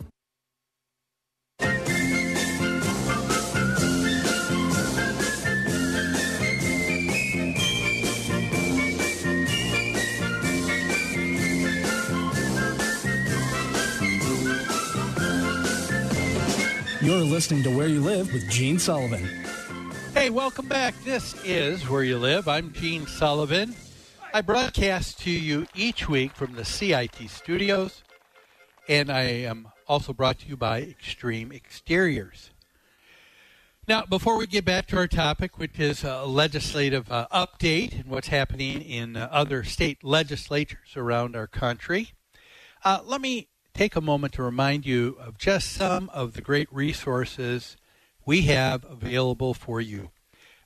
[17.01, 19.27] You're listening to Where You Live with Gene Sullivan.
[20.13, 20.93] Hey, welcome back.
[21.03, 22.47] This is Where You Live.
[22.47, 23.73] I'm Gene Sullivan.
[24.35, 28.03] I broadcast to you each week from the CIT studios,
[28.87, 32.51] and I am also brought to you by Extreme Exteriors.
[33.87, 38.11] Now, before we get back to our topic, which is a legislative uh, update and
[38.11, 42.11] what's happening in uh, other state legislatures around our country,
[42.85, 46.67] uh, let me take a moment to remind you of just some of the great
[46.71, 47.77] resources
[48.25, 50.11] we have available for you.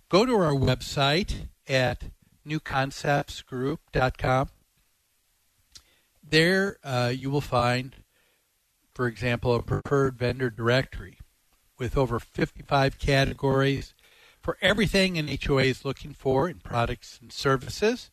[0.10, 2.06] Go to our website at
[2.48, 4.50] newconceptsgroup.com.
[6.28, 7.96] There uh, you will find,
[8.94, 11.20] for example, a preferred vendor directory
[11.78, 13.94] with over 55 categories
[14.42, 18.10] for everything an HOA is looking for in products and services.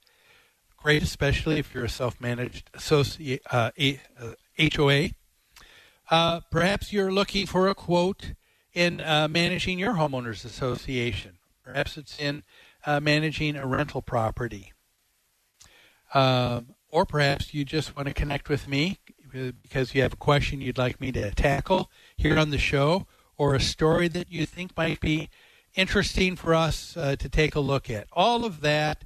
[0.77, 3.71] Great, especially if you're a self managed associate, uh,
[4.59, 5.11] HOA.
[6.11, 8.33] Uh, perhaps you're looking for a quote
[8.75, 11.39] in uh, managing your homeowners association.
[11.65, 12.43] Perhaps it's in
[12.85, 14.73] uh, managing a rental property.
[16.15, 18.99] Um, or perhaps you just want to connect with me
[19.33, 23.07] because you have a question you'd like me to tackle here on the show
[23.39, 25.31] or a story that you think might be
[25.75, 28.07] interesting for us uh, to take a look at.
[28.13, 29.05] All of that,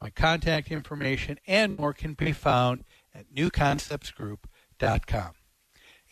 [0.00, 2.84] my contact information, and more can be found
[3.14, 4.51] at newconceptsgroup.com.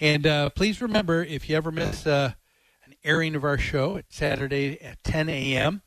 [0.00, 2.34] And uh, please remember, if you ever miss uh,
[2.84, 5.82] an airing of our show, it's Saturday at 10 a.m.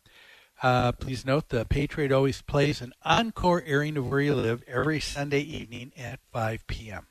[0.61, 4.99] Uh, please note the Patriot always plays an encore airing of Where You Live every
[4.99, 7.07] Sunday evening at 5 p.m.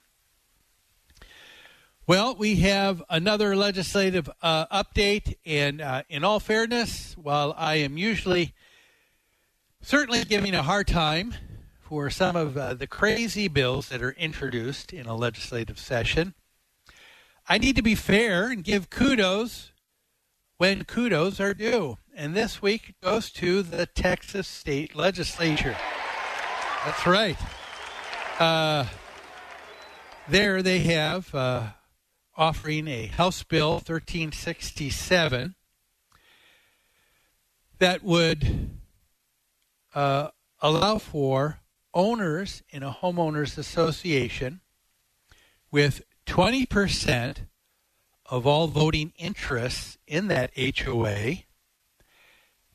[2.07, 7.97] Well, we have another legislative uh, update, and uh, in all fairness, while I am
[7.97, 8.53] usually
[9.81, 11.35] certainly giving a hard time
[11.93, 16.32] for some of uh, the crazy bills that are introduced in a legislative session,
[17.47, 19.72] I need to be fair and give kudos
[20.57, 21.99] when kudos are due.
[22.16, 25.76] And this week goes to the Texas State Legislature.
[26.86, 27.36] That's right.
[28.38, 28.86] Uh,
[30.26, 31.72] there they have uh,
[32.34, 35.57] offering a House Bill 1367
[37.80, 38.70] that would
[39.95, 40.28] uh,
[40.62, 41.59] allow for
[41.95, 44.61] owners in a homeowners association
[45.70, 47.36] with 20%
[48.26, 51.45] of all voting interests in that HOA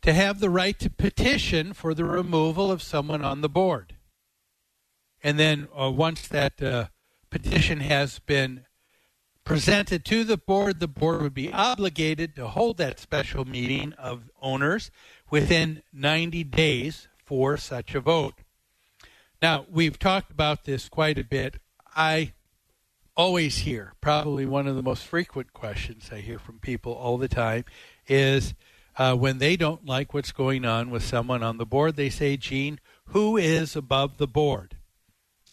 [0.01, 3.95] to have the right to petition for the removal of someone on the board.
[5.23, 6.87] And then uh, once that uh,
[7.29, 8.65] petition has been
[9.43, 14.29] presented to the board, the board would be obligated to hold that special meeting of
[14.41, 14.91] owners
[15.31, 18.35] within 90 days for such a vote.
[19.41, 21.57] Now, we've talked about this quite a bit.
[21.95, 22.33] I
[23.15, 27.27] always hear, probably one of the most frequent questions I hear from people all the
[27.27, 27.65] time
[28.07, 28.55] is
[28.97, 32.35] uh, when they don't like what's going on with someone on the board, they say,
[32.35, 34.77] Gene, who is above the board?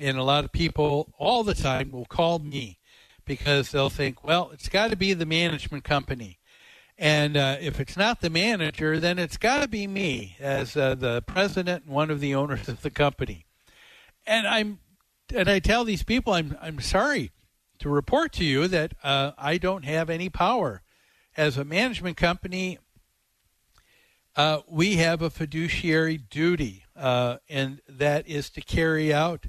[0.01, 2.79] And a lot of people all the time will call me
[3.27, 6.39] because they'll think, well, it's got to be the management company.
[6.97, 10.95] And uh, if it's not the manager, then it's got to be me as uh,
[10.95, 13.47] the president and one of the owners of the company.
[14.27, 14.79] And I'm,
[15.35, 17.31] and I tell these people, I'm, I'm sorry
[17.79, 20.83] to report to you that uh, I don't have any power.
[21.37, 22.79] As a management company,
[24.37, 29.47] uh, we have a fiduciary duty, uh, and that is to carry out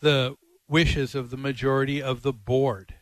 [0.00, 0.36] the
[0.68, 2.94] wishes of the majority of the board.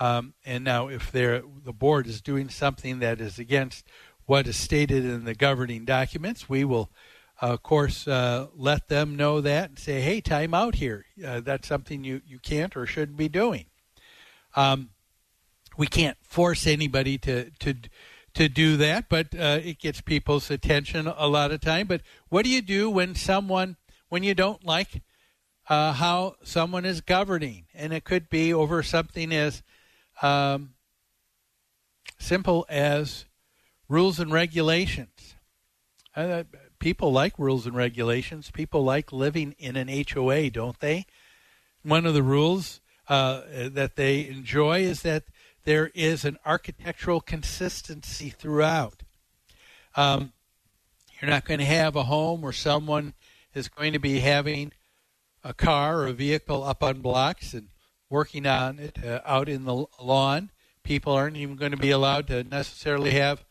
[0.00, 1.42] Um, and now, if the
[1.78, 3.86] board is doing something that is against
[4.24, 6.90] what is stated in the governing documents, we will,
[7.50, 11.06] of course, uh, let them know that and say, hey, time out here.
[11.26, 13.66] Uh, that's something you, you can't or shouldn't be doing.
[14.54, 14.90] Um,
[15.76, 17.74] we can't force anybody to, to,
[18.34, 21.88] to do that, but uh, it gets people's attention a lot of time.
[21.88, 23.76] But what do you do when someone,
[24.08, 25.02] when you don't like
[25.68, 27.66] uh, how someone is governing?
[27.74, 29.64] And it could be over something as
[30.20, 30.74] um,
[32.20, 33.24] simple as
[33.88, 35.34] rules and regulations.
[36.14, 36.44] Uh,
[36.82, 38.50] people like rules and regulations.
[38.50, 41.06] People like living in an HOA, don't they?
[41.84, 45.22] One of the rules uh, that they enjoy is that
[45.62, 49.04] there is an architectural consistency throughout.
[49.94, 50.32] Um,
[51.20, 53.14] you're not going to have a home where someone
[53.54, 54.72] is going to be having
[55.44, 57.68] a car or a vehicle up on blocks and
[58.10, 60.50] working on it uh, out in the lawn.
[60.82, 63.44] People aren't even going to be allowed to necessarily have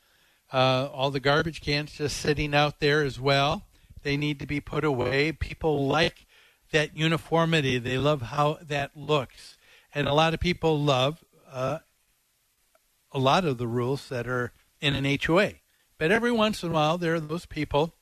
[0.51, 3.63] uh, all the garbage cans just sitting out there as well.
[4.03, 5.31] They need to be put away.
[5.31, 6.25] People like
[6.71, 7.77] that uniformity.
[7.77, 9.57] They love how that looks.
[9.93, 11.79] And a lot of people love uh,
[13.11, 15.53] a lot of the rules that are in an HOA.
[15.97, 17.93] But every once in a while, there are those people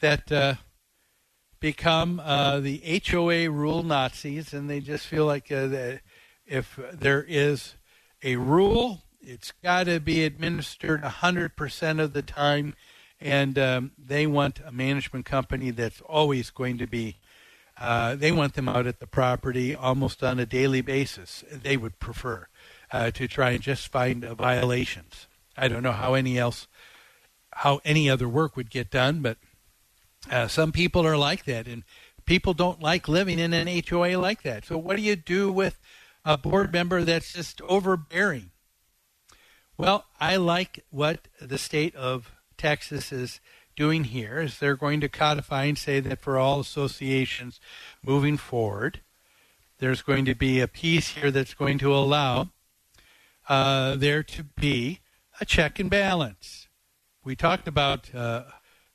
[0.00, 0.54] that uh,
[1.60, 5.96] become uh, the HOA rule Nazis, and they just feel like uh,
[6.44, 7.76] if there is
[8.22, 12.74] a rule, it's got to be administered 100% of the time,
[13.20, 17.16] and um, they want a management company that's always going to be.
[17.78, 21.44] Uh, they want them out at the property almost on a daily basis.
[21.50, 22.46] They would prefer
[22.92, 25.26] uh, to try and just find violations.
[25.56, 26.68] I don't know how any else,
[27.52, 29.38] how any other work would get done, but
[30.30, 31.82] uh, some people are like that, and
[32.26, 34.64] people don't like living in an HOA like that.
[34.64, 35.78] So, what do you do with
[36.24, 38.52] a board member that's just overbearing?
[39.78, 43.40] Well, I like what the state of Texas is
[43.76, 44.40] doing here.
[44.40, 47.60] Is they're going to codify and say that for all associations
[48.02, 49.00] moving forward,
[49.78, 52.48] there's going to be a piece here that's going to allow
[53.50, 55.00] uh, there to be
[55.40, 56.68] a check and balance.
[57.22, 58.44] We talked about uh,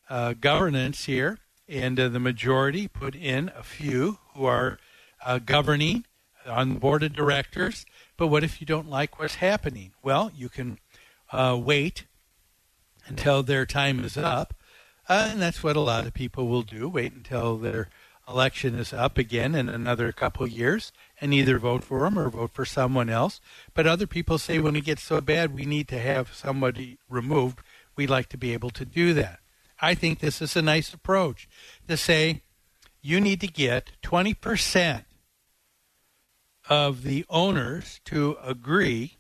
[0.09, 1.37] uh, governance here,
[1.69, 4.79] and uh, the majority put in a few who are
[5.23, 6.05] uh, governing
[6.47, 7.85] on the board of directors.
[8.21, 9.93] But what if you don't like what's happening?
[10.03, 10.77] Well, you can
[11.31, 12.05] uh, wait
[13.07, 14.53] until their time is up,
[15.09, 16.87] uh, and that's what a lot of people will do.
[16.87, 17.89] Wait until their
[18.29, 22.29] election is up again in another couple of years, and either vote for them or
[22.29, 23.41] vote for someone else.
[23.73, 27.61] But other people say when it gets so bad, we need to have somebody removed.
[27.95, 29.39] We'd like to be able to do that.
[29.81, 31.49] I think this is a nice approach
[31.87, 32.43] to say
[33.01, 35.05] you need to get 20%
[36.71, 39.17] of the owners to agree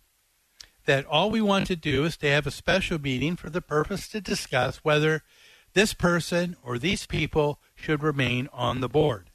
[0.85, 4.07] that all we want to do is to have a special meeting for the purpose
[4.07, 5.21] to discuss whether
[5.73, 9.31] this person or these people should remain on the board.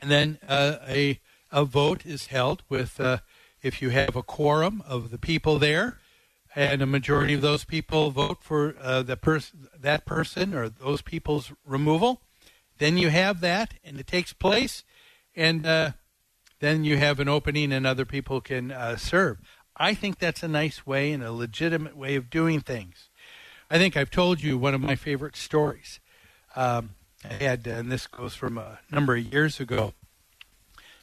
[0.00, 1.18] And then uh, a,
[1.50, 3.18] a vote is held with, uh,
[3.62, 5.98] if you have a quorum of the people there,
[6.54, 11.02] and a majority of those people vote for uh, the pers- that person or those
[11.02, 12.22] people's removal,
[12.78, 14.84] then you have that, and it takes place,
[15.34, 15.90] and uh,
[16.60, 19.38] then you have an opening, and other people can uh, serve.
[19.76, 23.08] I think that's a nice way and a legitimate way of doing things.
[23.70, 26.00] I think I've told you one of my favorite stories.
[26.54, 26.90] Um,
[27.28, 29.92] I had, and this goes from a number of years ago.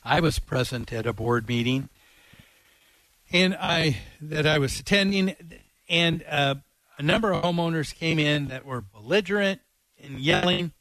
[0.03, 1.89] I was present at a board meeting,
[3.31, 5.35] and I that I was attending,
[5.87, 6.55] and uh,
[6.97, 9.61] a number of homeowners came in that were belligerent
[10.01, 10.71] and yelling.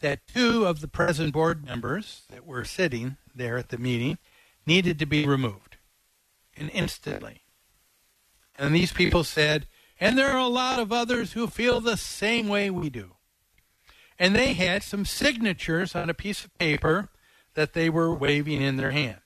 [0.00, 4.18] That two of the present board members that were sitting there at the meeting
[4.66, 5.76] needed to be removed,
[6.56, 7.42] and instantly.
[8.58, 9.66] And these people said,
[9.98, 13.12] and there are a lot of others who feel the same way we do.
[14.18, 17.08] And they had some signatures on a piece of paper
[17.54, 19.20] that they were waving in their hand.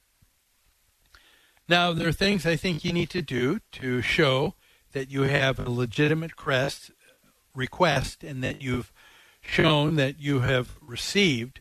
[1.68, 4.54] Now, there are things I think you need to do to show
[4.92, 6.90] that you have a legitimate crest,
[7.54, 8.92] request and that you've
[9.44, 11.60] shown that you have received,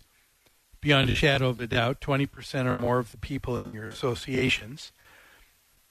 [0.81, 4.91] beyond a shadow of a doubt, 20% or more of the people in your associations.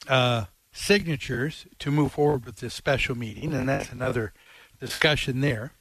[0.08, 4.32] Uh, signatures to move forward with this special meeting, and that's another
[4.80, 5.72] discussion there.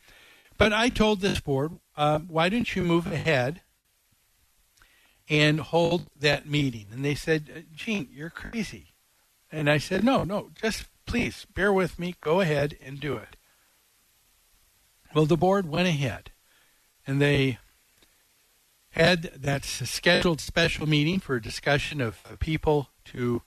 [0.58, 3.62] But I told this board, uh, why don't you move ahead
[5.30, 6.88] and hold that meeting?
[6.92, 8.92] And they said, Gene, you're crazy.
[9.52, 13.36] And I said, no, no, just please bear with me, go ahead and do it.
[15.14, 16.32] Well, the board went ahead
[17.06, 17.58] and they
[18.92, 23.42] had that scheduled special meeting for a discussion of people to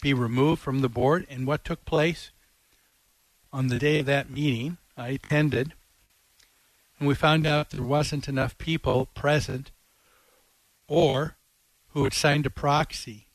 [0.00, 1.26] be removed from the board.
[1.28, 2.30] And what took place
[3.52, 5.72] on the day of that meeting, I attended,
[6.98, 9.70] and we found out there wasn't enough people present
[10.86, 11.36] or
[11.92, 13.26] who had signed a proxy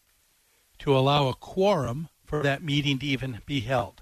[0.80, 4.02] to allow a quorum for that meeting to even be held.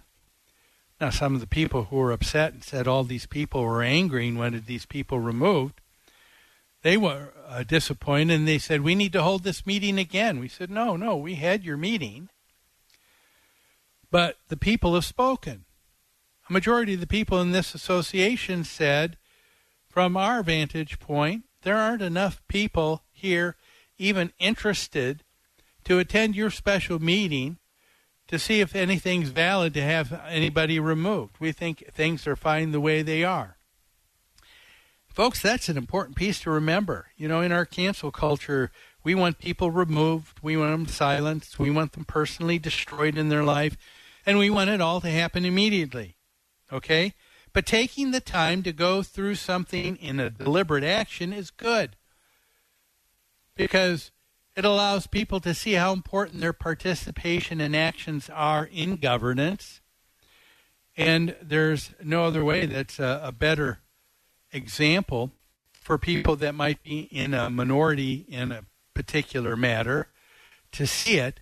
[1.03, 4.29] Now, some of the people who were upset and said all these people were angry
[4.29, 5.81] and wanted these people removed,
[6.81, 10.39] they were uh, disappointed and they said, We need to hold this meeting again.
[10.39, 12.29] We said, No, no, we had your meeting.
[14.11, 15.65] But the people have spoken.
[16.49, 19.17] A majority of the people in this association said,
[19.89, 23.57] from our vantage point, there aren't enough people here
[23.97, 25.25] even interested
[25.83, 27.57] to attend your special meeting
[28.33, 31.35] to see if anything's valid to have anybody removed.
[31.39, 33.57] We think things are fine the way they are.
[35.07, 37.09] Folks, that's an important piece to remember.
[37.15, 38.71] You know, in our cancel culture,
[39.03, 43.43] we want people removed, we want them silenced, we want them personally destroyed in their
[43.43, 43.77] life
[44.25, 46.15] and we want it all to happen immediately.
[46.71, 47.13] Okay?
[47.53, 51.97] But taking the time to go through something in a deliberate action is good
[53.55, 54.09] because
[54.55, 59.81] it allows people to see how important their participation and actions are in governance.
[60.95, 63.79] And there's no other way that's a, a better
[64.51, 65.31] example
[65.73, 70.07] for people that might be in a minority in a particular matter
[70.71, 71.39] to see it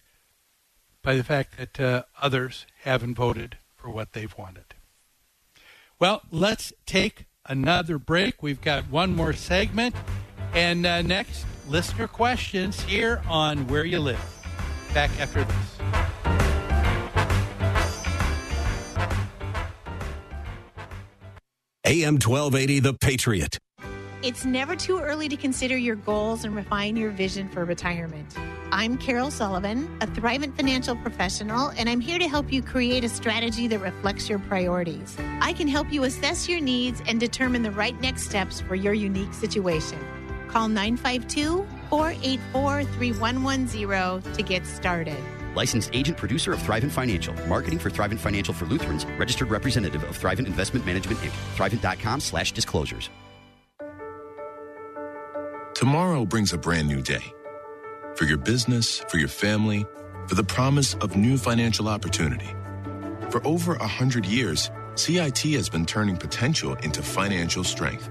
[1.04, 4.76] by the fact that uh, others haven't voted for what they've wanted.
[6.00, 8.42] Well, let's take another break.
[8.42, 9.96] We've got one more segment.
[10.54, 14.20] And uh, next, listener questions here on Where You Live.
[14.94, 15.56] Back after this.
[21.86, 23.58] AM 1280, The Patriot.
[24.24, 28.38] It's never too early to consider your goals and refine your vision for retirement.
[28.72, 33.10] I'm Carol Sullivan, a Thrivent financial professional, and I'm here to help you create a
[33.10, 35.18] strategy that reflects your priorities.
[35.42, 38.94] I can help you assess your needs and determine the right next steps for your
[38.94, 40.00] unique situation.
[40.52, 45.18] Call 952 484 3110 to get started.
[45.56, 47.34] Licensed agent producer of Thrivent Financial.
[47.48, 49.06] Marketing for Thrivent Financial for Lutherans.
[49.18, 51.32] Registered representative of Thrivent Investment Management Inc.
[51.56, 53.10] Thrivent.com slash disclosures.
[55.74, 57.24] Tomorrow brings a brand new day.
[58.16, 59.86] For your business, for your family,
[60.28, 62.50] for the promise of new financial opportunity.
[63.30, 68.10] For over a hundred years, CIT has been turning potential into financial strength.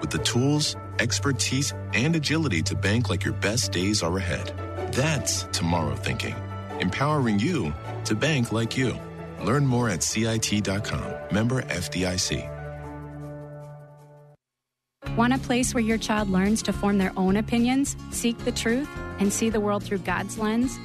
[0.00, 4.52] With the tools, expertise, and agility to bank like your best days are ahead.
[4.92, 6.34] That's tomorrow thinking.
[6.80, 7.72] Empowering you
[8.04, 8.96] to bank like you.
[9.42, 11.14] Learn more at CIT.com.
[11.32, 12.54] Member FDIC.
[15.16, 18.88] Want a place where your child learns to form their own opinions, seek the truth,
[19.18, 20.78] and see the world through God's lens?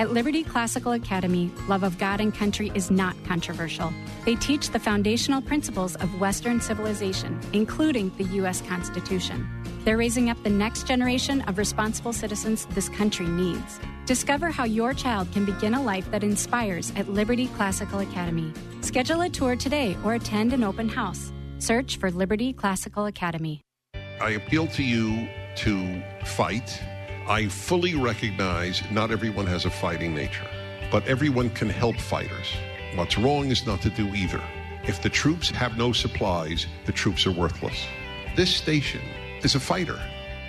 [0.00, 3.92] At Liberty Classical Academy, love of God and country is not controversial.
[4.24, 8.62] They teach the foundational principles of Western civilization, including the U.S.
[8.62, 9.46] Constitution.
[9.84, 13.78] They're raising up the next generation of responsible citizens this country needs.
[14.06, 18.54] Discover how your child can begin a life that inspires at Liberty Classical Academy.
[18.80, 21.30] Schedule a tour today or attend an open house.
[21.58, 23.60] Search for Liberty Classical Academy.
[24.18, 26.80] I appeal to you to fight.
[27.28, 30.46] I fully recognize not everyone has a fighting nature,
[30.90, 32.52] but everyone can help fighters.
[32.94, 34.42] What's wrong is not to do either.
[34.84, 37.86] If the troops have no supplies, the troops are worthless.
[38.34, 39.02] This station
[39.42, 40.00] is a fighter.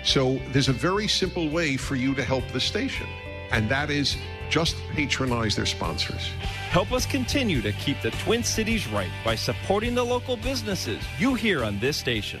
[0.02, 3.06] So there's a very simple way for you to help the station,
[3.52, 4.16] and that is
[4.50, 6.28] just patronize their sponsors.
[6.70, 11.34] Help us continue to keep the Twin Cities right by supporting the local businesses you
[11.34, 12.40] hear on this station.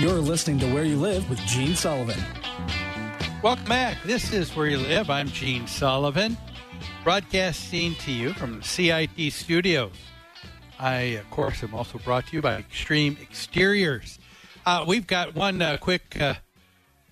[0.00, 2.18] You're listening to Where You Live with Gene Sullivan.
[3.42, 4.02] Welcome back.
[4.02, 5.10] This is Where You Live.
[5.10, 6.38] I'm Gene Sullivan,
[7.04, 9.92] broadcasting to you from the CIT studios.
[10.78, 14.18] I, of course, am also brought to you by Extreme Exteriors.
[14.64, 16.36] Uh, we've got one uh, quick uh,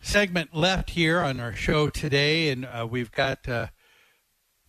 [0.00, 3.66] segment left here on our show today, and uh, we've got uh,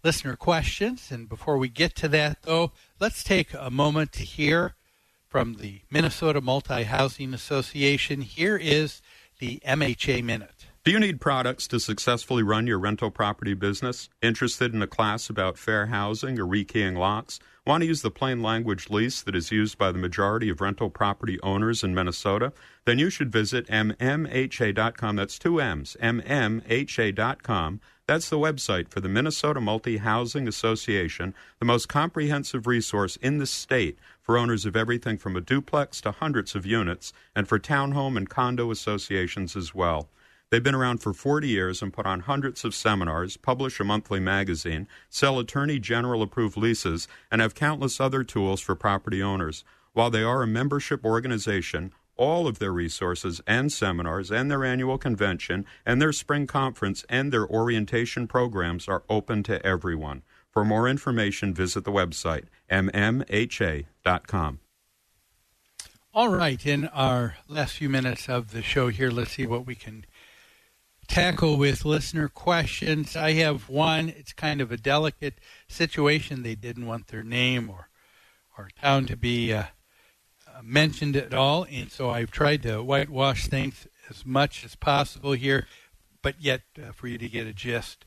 [0.03, 1.09] listener questions.
[1.09, 4.76] And before we get to that, though, let's take a moment to hear
[5.30, 8.21] from the Minnesota Multi Housing Association.
[8.21, 9.01] Here is
[9.38, 10.65] the MHA Minute.
[10.84, 14.09] Do you need products to successfully run your rental property business?
[14.21, 17.39] Interested in a class about fair housing or rekeying lots?
[17.67, 20.89] Want to use the plain language lease that is used by the majority of rental
[20.89, 22.53] property owners in Minnesota?
[22.86, 25.15] Then you should visit mmha.com.
[25.15, 27.82] That's two M's, mmha.com.
[28.10, 33.45] That's the website for the Minnesota Multi Housing Association, the most comprehensive resource in the
[33.45, 38.18] state for owners of everything from a duplex to hundreds of units, and for townhome
[38.18, 40.10] and condo associations as well.
[40.49, 44.20] They've been around for 40 years and put on hundreds of seminars, publish a monthly
[44.20, 49.64] magazine, sell attorney general approved leases, and have countless other tools for property owners.
[49.93, 54.97] While they are a membership organization, all of their resources and seminars and their annual
[54.97, 60.22] convention and their spring conference and their orientation programs are open to everyone.
[60.51, 64.59] For more information, visit the website mmha.com.
[66.13, 69.76] All right, in our last few minutes of the show here, let's see what we
[69.76, 70.05] can
[71.07, 73.15] tackle with listener questions.
[73.15, 74.09] I have one.
[74.09, 75.36] It's kind of a delicate
[75.67, 76.43] situation.
[76.43, 77.89] They didn't want their name or
[78.57, 79.63] or town to be uh,
[80.62, 85.68] mentioned it all, and so I've tried to whitewash things as much as possible here,
[86.22, 88.05] but yet uh, for you to get a gist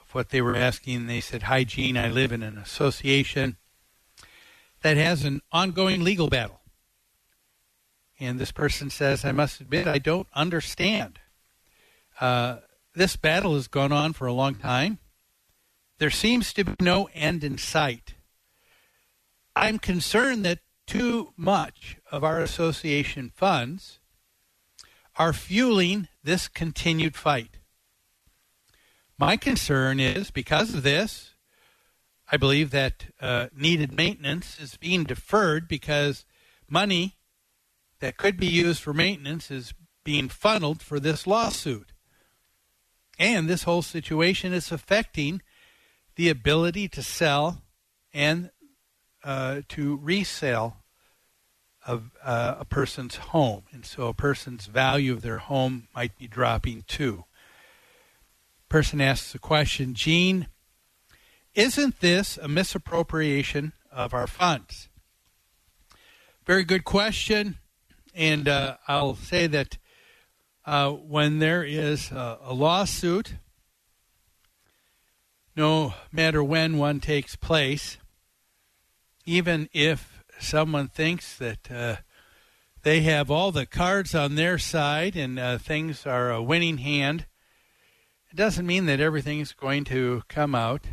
[0.00, 1.96] of what they were asking, they said, "Hi, Gene.
[1.96, 3.56] I live in an association
[4.82, 6.60] that has an ongoing legal battle."
[8.18, 11.18] And this person says, I must admit, I don't understand.
[12.20, 12.58] Uh,
[12.94, 14.98] this battle has gone on for a long time.
[15.98, 18.14] There seems to be no end in sight.
[19.54, 23.98] I'm concerned that too much of our association funds
[25.16, 27.58] are fueling this continued fight.
[29.18, 31.32] My concern is because of this,
[32.30, 36.24] I believe that uh, needed maintenance is being deferred because
[36.68, 37.16] money
[38.00, 39.74] that could be used for maintenance is
[40.04, 41.92] being funneled for this lawsuit.
[43.18, 45.40] And this whole situation is affecting
[46.16, 47.62] the ability to sell
[48.12, 48.50] and
[49.26, 50.76] uh, to resell
[51.84, 56.28] of uh, a person's home, and so a person's value of their home might be
[56.28, 57.24] dropping too.
[58.68, 60.46] Person asks the question, Gene,
[61.54, 64.88] isn't this a misappropriation of our funds?
[66.44, 67.58] Very good question,
[68.14, 69.76] and uh, I'll say that
[70.64, 73.34] uh, when there is a, a lawsuit,
[75.56, 77.98] no matter when one takes place,
[79.26, 81.96] even if someone thinks that uh,
[82.82, 87.26] they have all the cards on their side and uh, things are a winning hand,
[88.30, 90.86] it doesn't mean that everything is going to come out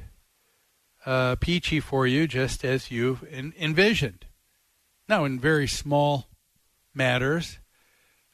[1.06, 4.26] uh, peachy for you just as you've envisioned.
[5.08, 6.28] Now, in very small
[6.94, 7.60] matters,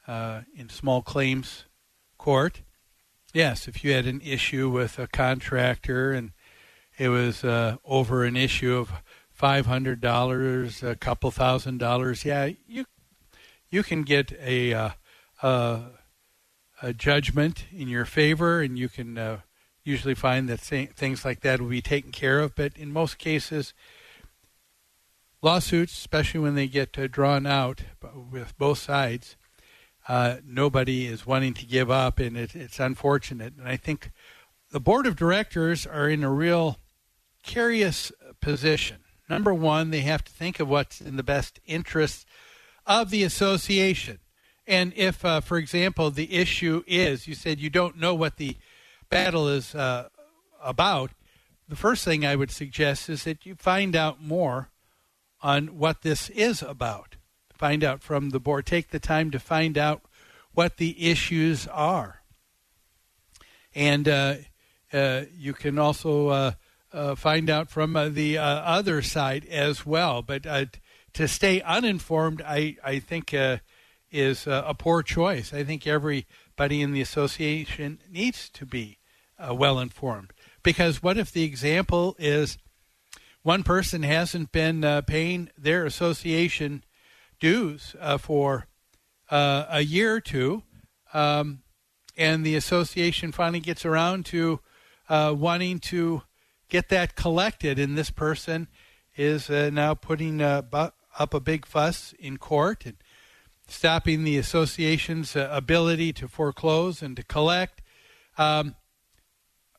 [0.07, 1.65] uh, in small claims
[2.17, 2.61] court,
[3.33, 6.31] yes, if you had an issue with a contractor and
[6.97, 8.91] it was uh, over an issue of
[9.39, 12.83] five hundred dollars, a couple thousand dollars, yeah, you
[13.69, 14.89] you can get a uh,
[15.41, 15.81] a,
[16.81, 19.39] a judgment in your favor, and you can uh,
[19.81, 22.53] usually find that things like that will be taken care of.
[22.53, 23.73] But in most cases,
[25.41, 27.83] lawsuits, especially when they get uh, drawn out
[28.29, 29.37] with both sides,
[30.09, 33.53] uh, nobody is wanting to give up, and it, it's unfortunate.
[33.57, 34.11] And I think
[34.69, 36.77] the board of directors are in a real
[37.41, 38.11] curious
[38.41, 38.97] position.
[39.29, 42.25] Number one, they have to think of what's in the best interest
[42.85, 44.19] of the association.
[44.65, 48.57] And if, uh, for example, the issue is you said you don't know what the
[49.09, 50.09] battle is uh,
[50.63, 51.11] about,
[51.67, 54.69] the first thing I would suggest is that you find out more
[55.41, 57.15] on what this is about.
[57.53, 58.65] Find out from the board.
[58.65, 60.01] Take the time to find out
[60.53, 62.21] what the issues are.
[63.75, 64.35] And uh,
[64.91, 66.55] uh, you can also
[66.93, 70.21] uh, uh, find out from uh, the other side as well.
[70.21, 70.43] But
[71.13, 73.33] to stay uninformed, I, I think
[74.11, 75.53] is a poor choice.
[75.53, 78.97] I think everybody in the association needs to be
[79.51, 80.31] well informed.
[80.63, 82.57] Because what if the example is
[83.41, 86.83] one person hasn't been uh, paying their association
[87.39, 88.67] dues uh, for
[89.29, 90.63] uh, a year or two,
[91.13, 91.63] um,
[92.17, 94.59] and the association finally gets around to
[95.07, 96.21] uh, wanting to
[96.69, 98.67] get that collected, and this person
[99.17, 102.95] is uh, now putting uh, bu- up a big fuss in court and
[103.67, 107.81] stopping the association's ability to foreclose and to collect.
[108.37, 108.75] Um,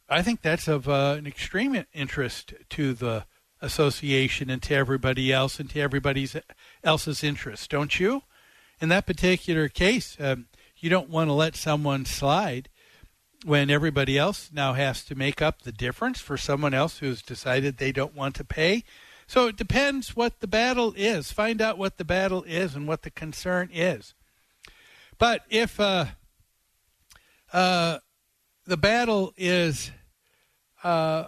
[0.09, 3.25] I think that's of an extreme interest to the
[3.61, 6.29] association and to everybody else and to everybody
[6.83, 8.23] else's interest, don't you?
[8.81, 12.69] In that particular case, um, you don't want to let someone slide
[13.45, 17.77] when everybody else now has to make up the difference for someone else who's decided
[17.77, 18.85] they don't want to pay.
[19.27, 21.33] So it depends what the battle is.
[21.33, 24.15] Find out what the battle is and what the concern is.
[25.19, 26.07] But if uh,
[27.53, 27.99] uh,
[28.67, 29.91] the battle is
[30.83, 31.27] uh,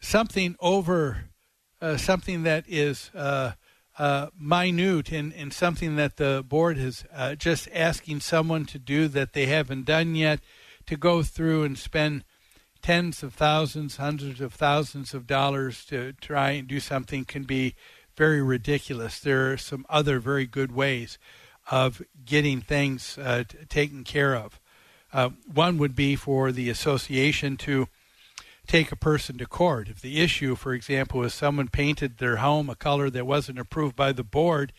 [0.00, 1.28] something over
[1.80, 3.52] uh, something that is uh,
[3.98, 7.04] uh, minute and, and something that the board is
[7.36, 10.40] just asking someone to do that they haven't done yet,
[10.88, 12.24] to go through and spend
[12.80, 17.74] tens of thousands, hundreds of thousands of dollars to try and do something can be
[18.16, 19.20] very ridiculous.
[19.20, 21.18] There are some other very good ways
[21.70, 24.58] of getting things uh, t- taken care of.
[25.12, 27.88] Uh, one would be for the association to
[28.66, 29.88] take a person to court.
[29.88, 33.94] If the issue, for example, is someone painted their home a color that wasn't approved
[33.94, 34.72] by the board,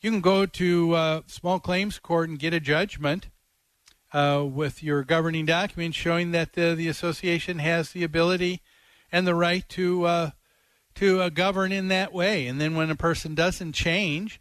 [0.00, 3.28] you can go to uh, small claims court and get a judgment
[4.12, 8.60] uh, with your governing document showing that the, the association has the ability
[9.10, 10.30] and the right to uh,
[10.94, 12.46] to uh, govern in that way.
[12.46, 14.40] And then when a person doesn't change,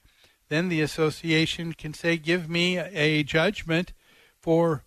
[0.49, 3.93] then the association can say, "Give me a judgment
[4.41, 4.83] for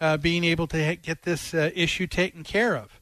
[0.00, 3.00] uh, being able to ha- get this uh, issue taken care of.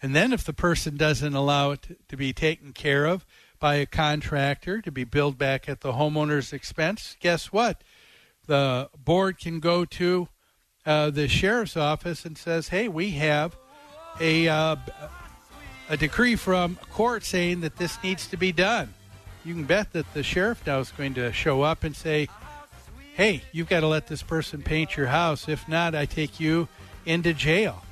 [0.00, 3.26] And then, if the person doesn't allow it to, to be taken care of
[3.58, 7.82] by a contractor to be billed back at the homeowner's expense, guess what?
[8.48, 10.26] The board can go to
[10.84, 13.56] uh, the sheriff's office and says, "Hey, we have
[14.20, 14.76] a uh,
[15.88, 18.92] a decree from court saying that this needs to be done."
[19.44, 22.28] You can bet that the sheriff now is going to show up and say,
[23.18, 25.48] hey, you've got to let this person paint your house.
[25.48, 26.68] If not, I take you
[27.04, 27.82] into jail.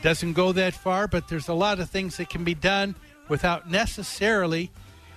[0.00, 2.94] Doesn't go that far, but there's a lot of things that can be done
[3.28, 4.70] without necessarily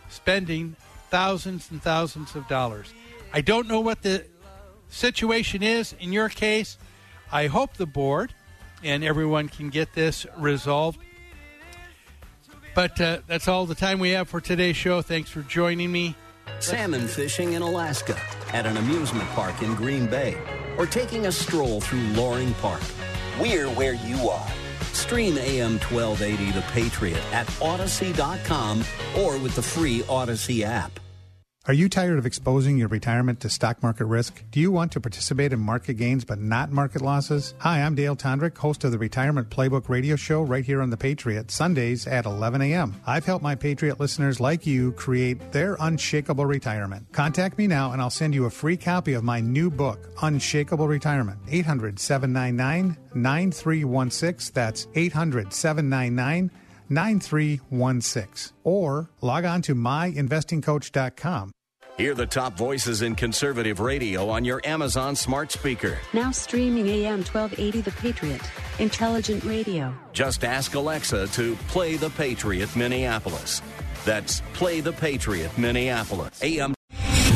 [0.10, 0.76] spending
[1.12, 2.94] thousands and thousands of dollars.
[3.32, 4.26] I don't know what the
[4.94, 6.78] situation is in your case.
[7.32, 8.34] I hope the board
[8.84, 11.00] and everyone can get this resolved.
[12.76, 15.02] But uh, that's all the time we have for today's show.
[15.02, 16.16] Thanks for joining me.
[16.60, 18.18] salmon fishing in Alaska,
[18.52, 20.38] at an amusement park in Green Bay,
[20.78, 22.82] or taking a stroll through Loring Park.
[23.40, 24.48] We're where you are.
[24.94, 28.84] Stream AM 1280 The Patriot at Audacy.com
[29.18, 31.00] or with the free Audacy app.
[31.66, 34.44] Are you tired of exposing your retirement to stock market risk?
[34.52, 37.54] Do you want to participate in market gains but not market losses?
[37.60, 40.98] Hi, I'm Dale Tondrick, host of the Retirement Playbook radio show right here on The
[40.98, 43.00] Patriot, Sundays at 11 a.m.
[43.06, 47.10] I've helped my Patriot listeners like you create their unshakable retirement.
[47.14, 50.90] Contact me now and I'll send you a free copy of my new book, Unshakable
[50.90, 51.40] Retirement.
[51.50, 54.52] 800 799 9316.
[54.54, 56.52] That's 800 799
[56.90, 61.52] 9316 or log on to myinvestingcoach.com.
[61.98, 66.00] Hear the top voices in conservative radio on your Amazon smart speaker.
[66.12, 68.42] Now streaming AM 1280 The Patriot,
[68.80, 69.94] intelligent radio.
[70.12, 73.62] Just ask Alexa to play The Patriot Minneapolis.
[74.06, 76.44] That's Play the Patriot Minneapolis.
[76.44, 76.74] AM